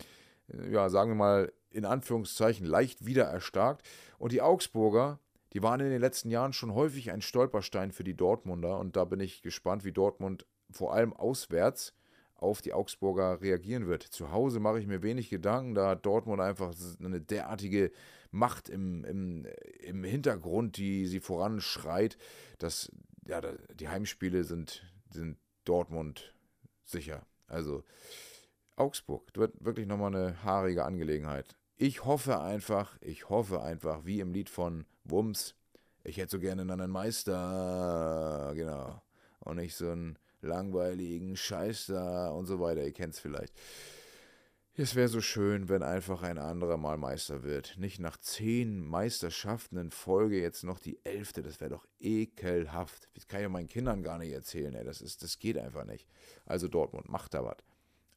äh, 0.49 0.71
ja, 0.71 0.88
sagen 0.88 1.11
wir 1.11 1.16
mal 1.16 1.53
in 1.68 1.85
Anführungszeichen 1.85 2.64
leicht 2.64 3.05
wieder 3.05 3.25
erstarkt. 3.25 3.87
Und 4.16 4.33
die 4.33 4.40
Augsburger 4.40 5.18
die 5.53 5.62
waren 5.62 5.81
in 5.81 5.91
den 5.91 6.01
letzten 6.01 6.31
Jahren 6.31 6.53
schon 6.53 6.75
häufig 6.75 7.11
ein 7.11 7.21
Stolperstein 7.21 7.93
für 7.93 8.05
die 8.05 8.17
Dortmunder 8.17 8.79
und 8.79 8.97
da 8.97 9.05
bin 9.05 9.21
ich 9.21 9.43
gespannt, 9.43 9.85
wie 9.85 9.93
Dortmund 9.93 10.47
vor 10.71 10.95
allem 10.95 11.12
auswärts 11.12 11.95
auf 12.35 12.61
die 12.61 12.73
Augsburger 12.73 13.41
reagieren 13.41 13.87
wird. 13.87 14.03
Zu 14.03 14.33
Hause 14.33 14.59
mache 14.59 14.81
ich 14.81 14.87
mir 14.87 15.03
wenig 15.03 15.31
Gedanken, 15.31 15.75
da 15.75 15.91
hat 15.91 16.05
Dortmund 16.05 16.41
einfach 16.41 16.75
eine 16.99 17.21
derartige 17.21 17.93
Macht 18.31 18.69
im, 18.69 19.05
im, 19.05 19.47
im 19.81 20.05
Hintergrund, 20.05 20.77
die 20.77 21.07
sie 21.07 21.21
voranschreit, 21.21 22.17
dass 22.59 22.91
ja, 23.27 23.41
die 23.75 23.88
Heimspiele 23.88 24.45
sind, 24.45 24.91
sind 25.11 25.37
Dortmund 25.65 26.35
sicher. 26.85 27.27
Also 27.47 27.85
Augsburg 28.75 29.31
wird 29.35 29.65
wirklich 29.65 29.87
nochmal 29.87 30.15
eine 30.15 30.43
haarige 30.43 30.85
Angelegenheit. 30.85 31.57
Ich 31.77 32.05
hoffe 32.05 32.41
einfach, 32.41 32.97
ich 33.01 33.29
hoffe 33.29 33.62
einfach, 33.62 34.05
wie 34.05 34.21
im 34.21 34.33
Lied 34.33 34.49
von 34.49 34.87
Wumms, 35.05 35.55
ich 36.05 36.17
hätte 36.17 36.33
so 36.33 36.38
gerne 36.38 36.62
einen 36.62 36.91
Meister, 36.91 38.53
genau. 38.55 39.03
Und 39.41 39.57
nicht 39.57 39.75
so 39.75 39.91
einen 39.91 40.19
langweiligen 40.41 41.37
Scheiß 41.37 41.87
da 41.87 42.31
und 42.31 42.47
so 42.47 42.61
weiter. 42.61 42.85
Ihr 42.85 42.93
kennt 42.93 43.15
es 43.15 43.21
vielleicht. 43.21 43.55
Es 44.75 44.95
wäre 44.95 45.09
so 45.09 45.21
schön, 45.21 45.69
wenn 45.69 45.83
einfach 45.83 46.23
ein 46.23 46.38
anderer 46.38 46.79
mal 46.79 46.97
Meister 46.97 47.43
wird. 47.43 47.77
Nicht 47.79 48.01
nach 48.01 48.17
zehn 48.17 48.81
Meisterschaften 48.81 49.77
in 49.77 49.91
Folge 49.91 50.41
jetzt 50.41 50.65
noch 50.65 50.79
die 50.79 50.99
elfte. 51.05 51.43
Das 51.43 51.61
wäre 51.61 51.71
doch 51.71 51.87
ekelhaft. 52.01 53.09
Das 53.15 53.29
kann 53.29 53.41
ich 53.41 53.45
ja 53.45 53.49
meinen 53.51 53.69
Kindern 53.69 54.03
gar 54.03 54.19
nicht 54.19 54.33
erzählen. 54.33 54.75
Ey. 54.75 54.85
Das, 54.85 55.03
ist, 55.03 55.23
das 55.23 55.38
geht 55.38 55.59
einfach 55.59 55.85
nicht. 55.85 56.09
Also 56.47 56.69
Dortmund, 56.69 57.11
macht 57.11 57.35
da 57.35 57.45
was. 57.45 57.59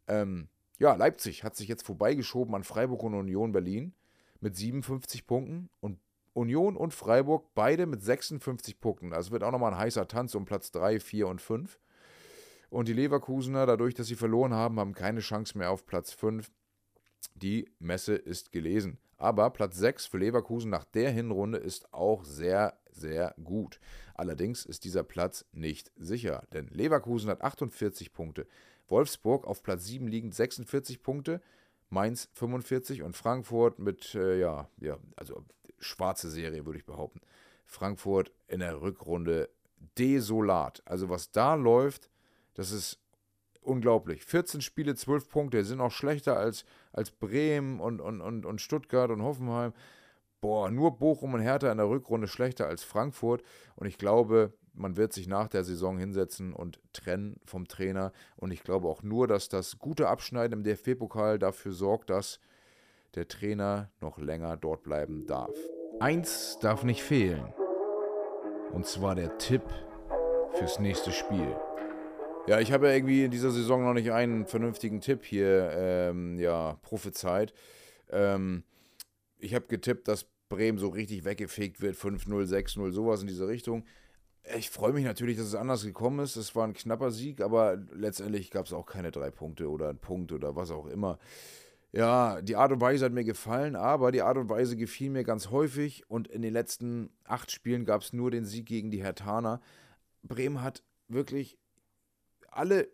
Ähm, 0.08 0.48
ja, 0.80 0.96
Leipzig 0.96 1.44
hat 1.44 1.58
sich 1.58 1.68
jetzt 1.68 1.86
vorbeigeschoben 1.86 2.56
an 2.56 2.64
Freiburg 2.64 3.04
und 3.04 3.16
Union 3.16 3.52
Berlin 3.52 3.94
mit 4.40 4.56
57 4.56 5.28
Punkten 5.28 5.70
und 5.82 6.00
Union 6.36 6.76
und 6.76 6.94
Freiburg 6.94 7.54
beide 7.56 7.86
mit 7.86 8.04
56 8.04 8.80
Punkten. 8.80 9.14
Also 9.14 9.32
wird 9.32 9.44
auch 9.44 9.52
nochmal 9.52 9.74
ein 9.74 9.80
heißer 9.80 10.08
Tanz 10.08 10.36
um 10.36 10.46
Platz 10.46 10.72
3, 10.72 11.00
4 11.00 11.28
und 11.28 11.42
5. 11.42 11.80
Und 12.70 12.88
die 12.88 12.94
Leverkusener, 12.94 13.66
dadurch, 13.66 13.94
dass 13.94 14.08
sie 14.08 14.16
verloren 14.16 14.54
haben, 14.54 14.80
haben 14.80 14.94
keine 14.94 15.22
Chance 15.22 15.58
mehr 15.58 15.72
auf 15.72 15.86
Platz 15.86 16.12
5. 16.12 16.52
Die 17.36 17.70
Messe 17.80 18.16
ist 18.16 18.52
gelesen. 18.52 18.98
Aber 19.18 19.50
Platz 19.50 19.78
6 19.78 20.08
für 20.08 20.18
Leverkusen 20.18 20.70
nach 20.70 20.84
der 20.84 21.10
Hinrunde 21.10 21.58
ist 21.58 21.94
auch 21.94 22.26
sehr, 22.26 22.78
sehr 22.92 23.34
gut. 23.42 23.80
Allerdings 24.14 24.66
ist 24.66 24.84
dieser 24.84 25.04
Platz 25.04 25.46
nicht 25.54 25.92
sicher, 25.96 26.44
denn 26.54 26.68
Leverkusen 26.68 27.30
hat 27.30 27.42
48 27.42 28.12
Punkte, 28.12 28.46
Wolfsburg 28.88 29.48
auf 29.48 29.64
Platz 29.64 29.86
7 29.86 30.08
liegend 30.08 30.36
46 30.36 31.02
Punkte, 31.02 31.42
Mainz 31.90 32.30
45 32.34 33.04
und 33.04 33.16
Frankfurt 33.16 33.80
mit, 33.80 34.16
äh, 34.16 34.38
ja, 34.40 34.70
ja, 34.82 34.98
also 35.16 35.46
schwarze 35.86 36.30
Serie 36.30 36.66
würde 36.66 36.80
ich 36.80 36.86
behaupten. 36.86 37.22
Frankfurt 37.66 38.32
in 38.48 38.60
der 38.60 38.82
Rückrunde 38.82 39.50
desolat. 39.98 40.82
Also 40.86 41.10
was 41.10 41.32
da 41.32 41.56
läuft, 41.56 42.10
das 42.54 42.72
ist 42.72 43.00
unglaublich. 43.62 44.24
14 44.26 44.62
Spiele, 44.62 44.96
12 44.96 45.30
Punkte, 45.30 45.64
sind 45.64 45.82
auch 45.82 45.92
schlechter 45.92 46.38
als, 46.38 46.66
als 46.92 47.12
Bremen 47.12 47.80
und, 47.80 48.00
und, 48.00 48.22
und, 48.22 48.46
und 48.46 48.62
Stuttgart 48.62 49.12
und 49.12 49.22
Hoffenheim. 49.22 49.74
Boah, 50.42 50.70
nur 50.70 50.98
Bochum 50.98 51.34
und 51.34 51.42
Hertha 51.42 51.72
in 51.72 51.78
der 51.78 51.90
Rückrunde 51.90 52.28
schlechter 52.28 52.68
als 52.68 52.84
Frankfurt. 52.84 53.44
Und 53.76 53.88
ich 53.88 53.98
glaube, 53.98 54.54
man 54.74 54.98
wird 54.98 55.14
sich 55.14 55.28
nach 55.28 55.48
der 55.48 55.64
Saison 55.64 55.98
hinsetzen 55.98 56.54
und 56.54 56.80
trennen 56.94 57.40
vom 57.46 57.68
Trainer. 57.68 58.12
Und 58.36 58.52
ich 58.52 58.64
glaube 58.64 58.88
auch 58.88 59.02
nur, 59.02 59.28
dass 59.28 59.50
das 59.50 59.80
gute 59.80 60.08
Abschneiden 60.08 60.60
im 60.60 60.64
DFB-Pokal 60.64 61.40
dafür 61.40 61.72
sorgt, 61.72 62.10
dass 62.10 62.40
der 63.16 63.28
Trainer 63.28 63.90
noch 64.02 64.18
länger 64.18 64.58
dort 64.58 64.84
bleiben 64.84 65.26
darf. 65.26 65.56
Eins 66.00 66.60
darf 66.60 66.84
nicht 66.84 67.04
fehlen. 67.04 67.54
Und 68.74 68.86
zwar 68.86 69.16
der 69.16 69.38
Tipp 69.38 69.64
fürs 70.54 70.78
nächste 70.78 71.14
Spiel. 71.14 71.56
Ja, 72.48 72.60
ich 72.60 72.74
habe 72.74 72.88
ja 72.88 72.94
irgendwie 72.94 73.24
in 73.24 73.32
dieser 73.32 73.50
Saison 73.50 73.84
noch 73.84 73.94
nicht 73.94 74.12
einen 74.12 74.46
vernünftigen 74.46 75.00
Tipp 75.00 75.24
hier 75.24 75.72
ähm, 75.74 76.38
ja, 76.38 76.78
prophezeit. 76.82 77.54
Ähm, 78.10 78.64
ich 79.40 79.56
habe 79.56 79.68
getippt, 79.68 80.10
dass 80.10 80.26
Bremen 80.50 80.78
so 80.78 80.90
richtig 80.90 81.24
weggefegt 81.24 81.82
wird, 81.82 81.96
5-0, 81.96 82.28
6-0, 82.46 82.92
sowas 82.92 83.22
in 83.22 83.28
diese 83.28 83.48
Richtung. 83.48 83.86
Ich 84.58 84.70
freue 84.70 84.92
mich 84.92 85.06
natürlich, 85.06 85.38
dass 85.38 85.48
es 85.48 85.56
anders 85.56 85.86
gekommen 85.86 86.20
ist. 86.20 86.36
Es 86.36 86.56
war 86.56 86.68
ein 86.68 86.74
knapper 86.74 87.10
Sieg, 87.10 87.40
aber 87.40 87.78
letztendlich 87.94 88.52
gab 88.52 88.66
es 88.66 88.74
auch 88.74 88.86
keine 88.86 89.12
drei 89.12 89.32
Punkte 89.32 89.70
oder 89.70 89.90
einen 89.90 89.98
Punkt 89.98 90.34
oder 90.34 90.58
was 90.58 90.72
auch 90.72 90.88
immer. 90.88 91.20
Ja, 91.96 92.42
die 92.42 92.58
Art 92.58 92.74
und 92.74 92.82
Weise 92.82 93.06
hat 93.06 93.14
mir 93.14 93.24
gefallen, 93.24 93.78
aber 93.78 94.12
die 94.12 94.22
Art 94.22 94.38
und 94.38 94.50
Weise 94.50 94.76
gefiel 94.76 95.10
mir 95.10 95.24
ganz 95.24 95.50
häufig 95.50 96.04
und 96.10 96.28
in 96.28 96.42
den 96.42 96.52
letzten 96.52 97.10
acht 97.24 97.52
Spielen 97.52 97.86
gab 97.86 98.02
es 98.02 98.12
nur 98.12 98.32
den 98.32 98.44
Sieg 98.44 98.66
gegen 98.66 98.92
die 98.92 99.02
Hertaner. 99.02 99.62
Bremen 100.22 100.62
hat 100.62 100.84
wirklich 101.08 101.58
alle 102.50 102.90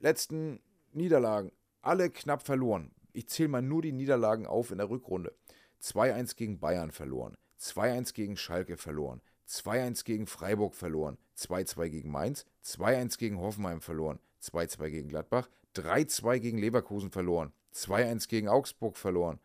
letzten 0.00 0.60
Niederlagen, 0.94 1.52
alle 1.82 2.08
knapp 2.08 2.46
verloren. 2.46 2.92
Ich 3.12 3.28
zähle 3.28 3.50
mal 3.50 3.60
nur 3.60 3.82
die 3.82 3.92
Niederlagen 3.92 4.46
auf 4.46 4.70
in 4.70 4.78
der 4.78 4.88
Rückrunde. 4.88 5.34
2-1 5.82 6.34
gegen 6.36 6.58
Bayern 6.58 6.92
verloren, 6.92 7.36
2-1 7.60 8.14
gegen 8.14 8.38
Schalke 8.38 8.78
verloren, 8.78 9.20
2-1 9.46 10.02
gegen 10.04 10.26
Freiburg 10.26 10.74
verloren, 10.74 11.18
2-2 11.36 11.90
gegen 11.90 12.10
Mainz, 12.10 12.46
2-1 12.64 13.18
gegen 13.18 13.38
Hoffenheim 13.38 13.82
verloren, 13.82 14.18
2-2 14.42 14.88
gegen 14.88 15.08
Gladbach, 15.10 15.50
3-2 15.74 16.38
gegen 16.38 16.56
Leverkusen 16.56 17.10
verloren, 17.10 17.52
2-1 17.76 18.28
gegen 18.28 18.48
Augsburg 18.48 18.96
verloren. 18.96 19.38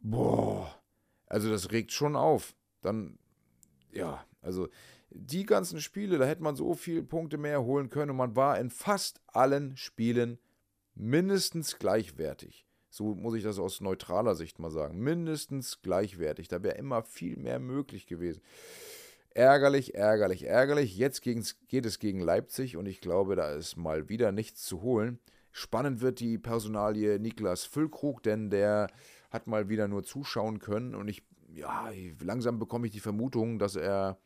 Boah, 0.00 0.80
also 1.26 1.50
das 1.50 1.72
regt 1.72 1.92
schon 1.92 2.16
auf. 2.16 2.54
Dann, 2.82 3.18
ja, 3.92 4.24
also 4.42 4.68
die 5.10 5.44
ganzen 5.44 5.80
Spiele, 5.80 6.18
da 6.18 6.24
hätte 6.24 6.42
man 6.42 6.56
so 6.56 6.74
viele 6.74 7.02
Punkte 7.02 7.36
mehr 7.38 7.62
holen 7.64 7.88
können 7.90 8.10
und 8.10 8.16
man 8.16 8.36
war 8.36 8.58
in 8.58 8.70
fast 8.70 9.20
allen 9.26 9.76
Spielen 9.76 10.38
mindestens 10.94 11.78
gleichwertig. 11.78 12.66
So 12.90 13.14
muss 13.14 13.34
ich 13.34 13.44
das 13.44 13.58
aus 13.58 13.80
neutraler 13.80 14.34
Sicht 14.34 14.58
mal 14.58 14.70
sagen. 14.70 14.98
Mindestens 14.98 15.80
gleichwertig. 15.80 16.48
Da 16.48 16.62
wäre 16.62 16.76
immer 16.76 17.02
viel 17.02 17.36
mehr 17.36 17.60
möglich 17.60 18.06
gewesen. 18.06 18.42
Ärgerlich, 19.30 19.94
ärgerlich, 19.94 20.44
ärgerlich. 20.44 20.96
Jetzt 20.96 21.22
geht 21.22 21.86
es 21.86 21.98
gegen 22.00 22.20
Leipzig 22.20 22.76
und 22.76 22.86
ich 22.86 23.00
glaube, 23.00 23.36
da 23.36 23.52
ist 23.52 23.76
mal 23.76 24.08
wieder 24.08 24.32
nichts 24.32 24.64
zu 24.64 24.82
holen. 24.82 25.20
Spannend 25.52 26.00
wird 26.00 26.20
die 26.20 26.38
Personalie 26.38 27.18
Niklas 27.18 27.64
Füllkrug, 27.64 28.22
denn 28.22 28.50
der 28.50 28.88
hat 29.30 29.46
mal 29.46 29.68
wieder 29.68 29.88
nur 29.88 30.04
zuschauen 30.04 30.58
können 30.58 30.94
und 30.94 31.08
ich, 31.08 31.22
ja, 31.54 31.90
langsam 32.20 32.58
bekomme 32.58 32.86
ich 32.86 32.92
die 32.92 33.00
Vermutung, 33.00 33.58
dass 33.58 33.76
er 33.76 34.18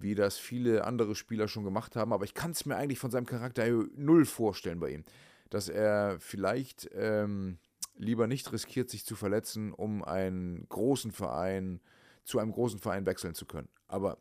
wie 0.00 0.14
das 0.14 0.38
viele 0.38 0.84
andere 0.84 1.14
Spieler 1.14 1.48
schon 1.48 1.64
gemacht 1.64 1.96
haben. 1.96 2.12
Aber 2.12 2.24
ich 2.24 2.34
kann 2.34 2.52
es 2.52 2.66
mir 2.66 2.76
eigentlich 2.76 2.98
von 2.98 3.10
seinem 3.10 3.26
Charakter 3.26 3.66
null 3.96 4.24
vorstellen 4.24 4.80
bei 4.80 4.90
ihm. 4.90 5.04
Dass 5.50 5.68
er 5.68 6.18
vielleicht 6.20 6.88
ähm, 6.94 7.58
lieber 7.96 8.26
nicht 8.26 8.52
riskiert, 8.52 8.90
sich 8.90 9.04
zu 9.04 9.16
verletzen, 9.16 9.72
um 9.72 10.04
einen 10.04 10.68
großen 10.68 11.10
Verein 11.10 11.80
zu 12.24 12.38
einem 12.38 12.52
großen 12.52 12.78
Verein 12.78 13.06
wechseln 13.06 13.34
zu 13.34 13.46
können. 13.46 13.68
Aber 13.86 14.18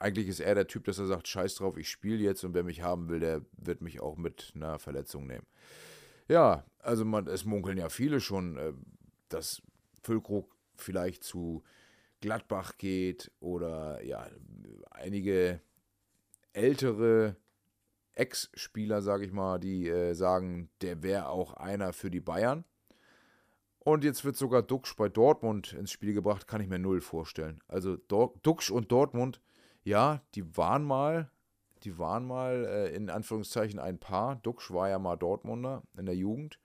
eigentlich 0.00 0.28
ist 0.28 0.40
er 0.40 0.54
der 0.54 0.66
Typ, 0.66 0.84
dass 0.84 0.98
er 0.98 1.06
sagt, 1.06 1.28
scheiß 1.28 1.54
drauf, 1.56 1.76
ich 1.76 1.88
spiele 1.88 2.18
jetzt 2.18 2.42
und 2.42 2.54
wer 2.54 2.64
mich 2.64 2.82
haben 2.82 3.08
will, 3.08 3.20
der 3.20 3.42
wird 3.52 3.82
mich 3.82 4.00
auch 4.00 4.16
mit 4.16 4.52
einer 4.56 4.78
Verletzung 4.78 5.26
nehmen. 5.26 5.46
Ja, 6.26 6.64
also 6.78 7.04
man, 7.04 7.26
es 7.26 7.44
munkeln 7.44 7.76
ja 7.76 7.88
viele 7.90 8.20
schon, 8.20 8.56
äh, 8.56 8.72
dass 9.28 9.62
Füllkrug 10.02 10.56
vielleicht 10.76 11.22
zu 11.22 11.62
Gladbach 12.20 12.78
geht 12.78 13.30
oder 13.40 14.02
ja, 14.02 14.26
einige 14.90 15.60
ältere 16.52 17.36
Ex-Spieler, 18.14 19.02
sage 19.02 19.26
ich 19.26 19.32
mal, 19.32 19.58
die 19.58 19.88
äh, 19.88 20.14
sagen, 20.14 20.70
der 20.80 21.02
wäre 21.02 21.28
auch 21.28 21.54
einer 21.54 21.92
für 21.92 22.10
die 22.10 22.20
Bayern. 22.20 22.64
Und 23.78 24.04
jetzt 24.04 24.24
wird 24.24 24.36
sogar 24.36 24.62
Duxch 24.62 24.94
bei 24.96 25.08
Dortmund 25.08 25.72
ins 25.72 25.90
Spiel 25.90 26.12
gebracht, 26.12 26.46
kann 26.46 26.60
ich 26.60 26.68
mir 26.68 26.78
null 26.78 27.00
vorstellen. 27.00 27.60
Also 27.66 27.96
Duxch 27.96 28.70
und 28.70 28.92
Dortmund, 28.92 29.40
ja, 29.82 30.22
die 30.34 30.56
waren 30.56 30.84
mal, 30.84 31.30
die 31.84 31.98
waren 31.98 32.26
mal 32.26 32.64
äh, 32.66 32.94
in 32.94 33.10
Anführungszeichen 33.10 33.78
ein 33.78 33.98
Paar. 33.98 34.36
Duxch 34.36 34.72
war 34.72 34.88
ja 34.88 34.98
mal 34.98 35.16
Dortmunder 35.16 35.82
in 35.96 36.06
der 36.06 36.16
Jugend 36.16 36.58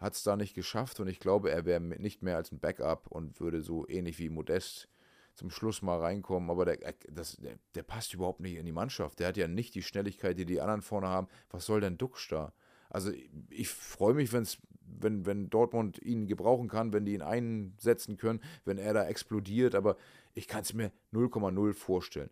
hat 0.00 0.14
es 0.14 0.22
da 0.22 0.34
nicht 0.34 0.54
geschafft 0.54 0.98
und 0.98 1.08
ich 1.08 1.20
glaube, 1.20 1.50
er 1.50 1.66
wäre 1.66 1.80
nicht 1.80 2.22
mehr 2.22 2.36
als 2.36 2.50
ein 2.50 2.58
Backup 2.58 3.06
und 3.08 3.38
würde 3.38 3.62
so 3.62 3.86
ähnlich 3.86 4.18
wie 4.18 4.30
Modest 4.30 4.88
zum 5.34 5.50
Schluss 5.50 5.82
mal 5.82 5.98
reinkommen. 5.98 6.50
Aber 6.50 6.64
der, 6.64 6.78
das, 7.10 7.36
der, 7.36 7.58
der, 7.74 7.82
passt 7.82 8.14
überhaupt 8.14 8.40
nicht 8.40 8.56
in 8.56 8.64
die 8.64 8.72
Mannschaft. 8.72 9.20
Der 9.20 9.28
hat 9.28 9.36
ja 9.36 9.46
nicht 9.46 9.74
die 9.74 9.82
Schnelligkeit, 9.82 10.38
die 10.38 10.46
die 10.46 10.60
anderen 10.60 10.82
vorne 10.82 11.08
haben. 11.08 11.28
Was 11.50 11.66
soll 11.66 11.82
denn 11.82 11.98
Duxch 11.98 12.28
da? 12.28 12.52
Also 12.90 13.12
ich 13.48 13.68
freue 13.68 14.14
mich, 14.14 14.32
wenn's, 14.32 14.58
wenn, 14.82 15.24
wenn 15.24 15.48
Dortmund 15.48 15.98
ihn 16.02 16.26
gebrauchen 16.26 16.68
kann, 16.68 16.92
wenn 16.92 17.06
die 17.06 17.14
ihn 17.14 17.22
einsetzen 17.22 18.16
können, 18.16 18.40
wenn 18.64 18.78
er 18.78 18.92
da 18.92 19.06
explodiert, 19.06 19.74
aber 19.74 19.96
ich 20.34 20.48
kann 20.48 20.62
es 20.62 20.74
mir 20.74 20.92
0,0 21.12 21.72
vorstellen. 21.72 22.30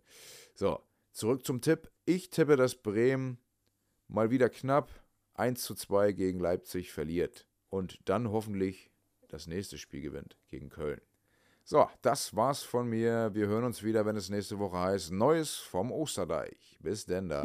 So, 0.55 0.81
zurück 1.12 1.47
zum 1.47 1.61
Tipp. 1.61 1.90
Ich 2.05 2.31
tippe, 2.31 2.57
dass 2.57 2.75
Bremen 2.75 3.38
mal 4.09 4.31
wieder 4.31 4.51
knapp 4.51 4.90
1 5.35 5.62
zu 5.62 5.75
2 5.75 6.12
gegen 6.12 6.40
Leipzig 6.40 6.92
verliert 6.92 7.47
und 7.71 8.01
dann 8.05 8.31
hoffentlich 8.31 8.90
das 9.29 9.47
nächste 9.47 9.79
Spiel 9.79 10.01
gewinnt 10.01 10.37
gegen 10.49 10.68
Köln. 10.68 11.01
So, 11.64 11.87
das 12.01 12.35
war's 12.35 12.62
von 12.62 12.88
mir. 12.88 13.31
Wir 13.35 13.47
hören 13.47 13.64
uns 13.64 13.83
wieder, 13.83 14.07
wenn 14.07 14.16
es 14.16 14.31
nächste 14.31 14.59
Woche 14.59 14.79
heißt 14.79 15.12
Neues 15.12 15.57
vom 15.57 15.92
Osterdeich. 15.92 16.79
Bis 16.81 17.05
denn 17.05 17.29
da. 17.29 17.42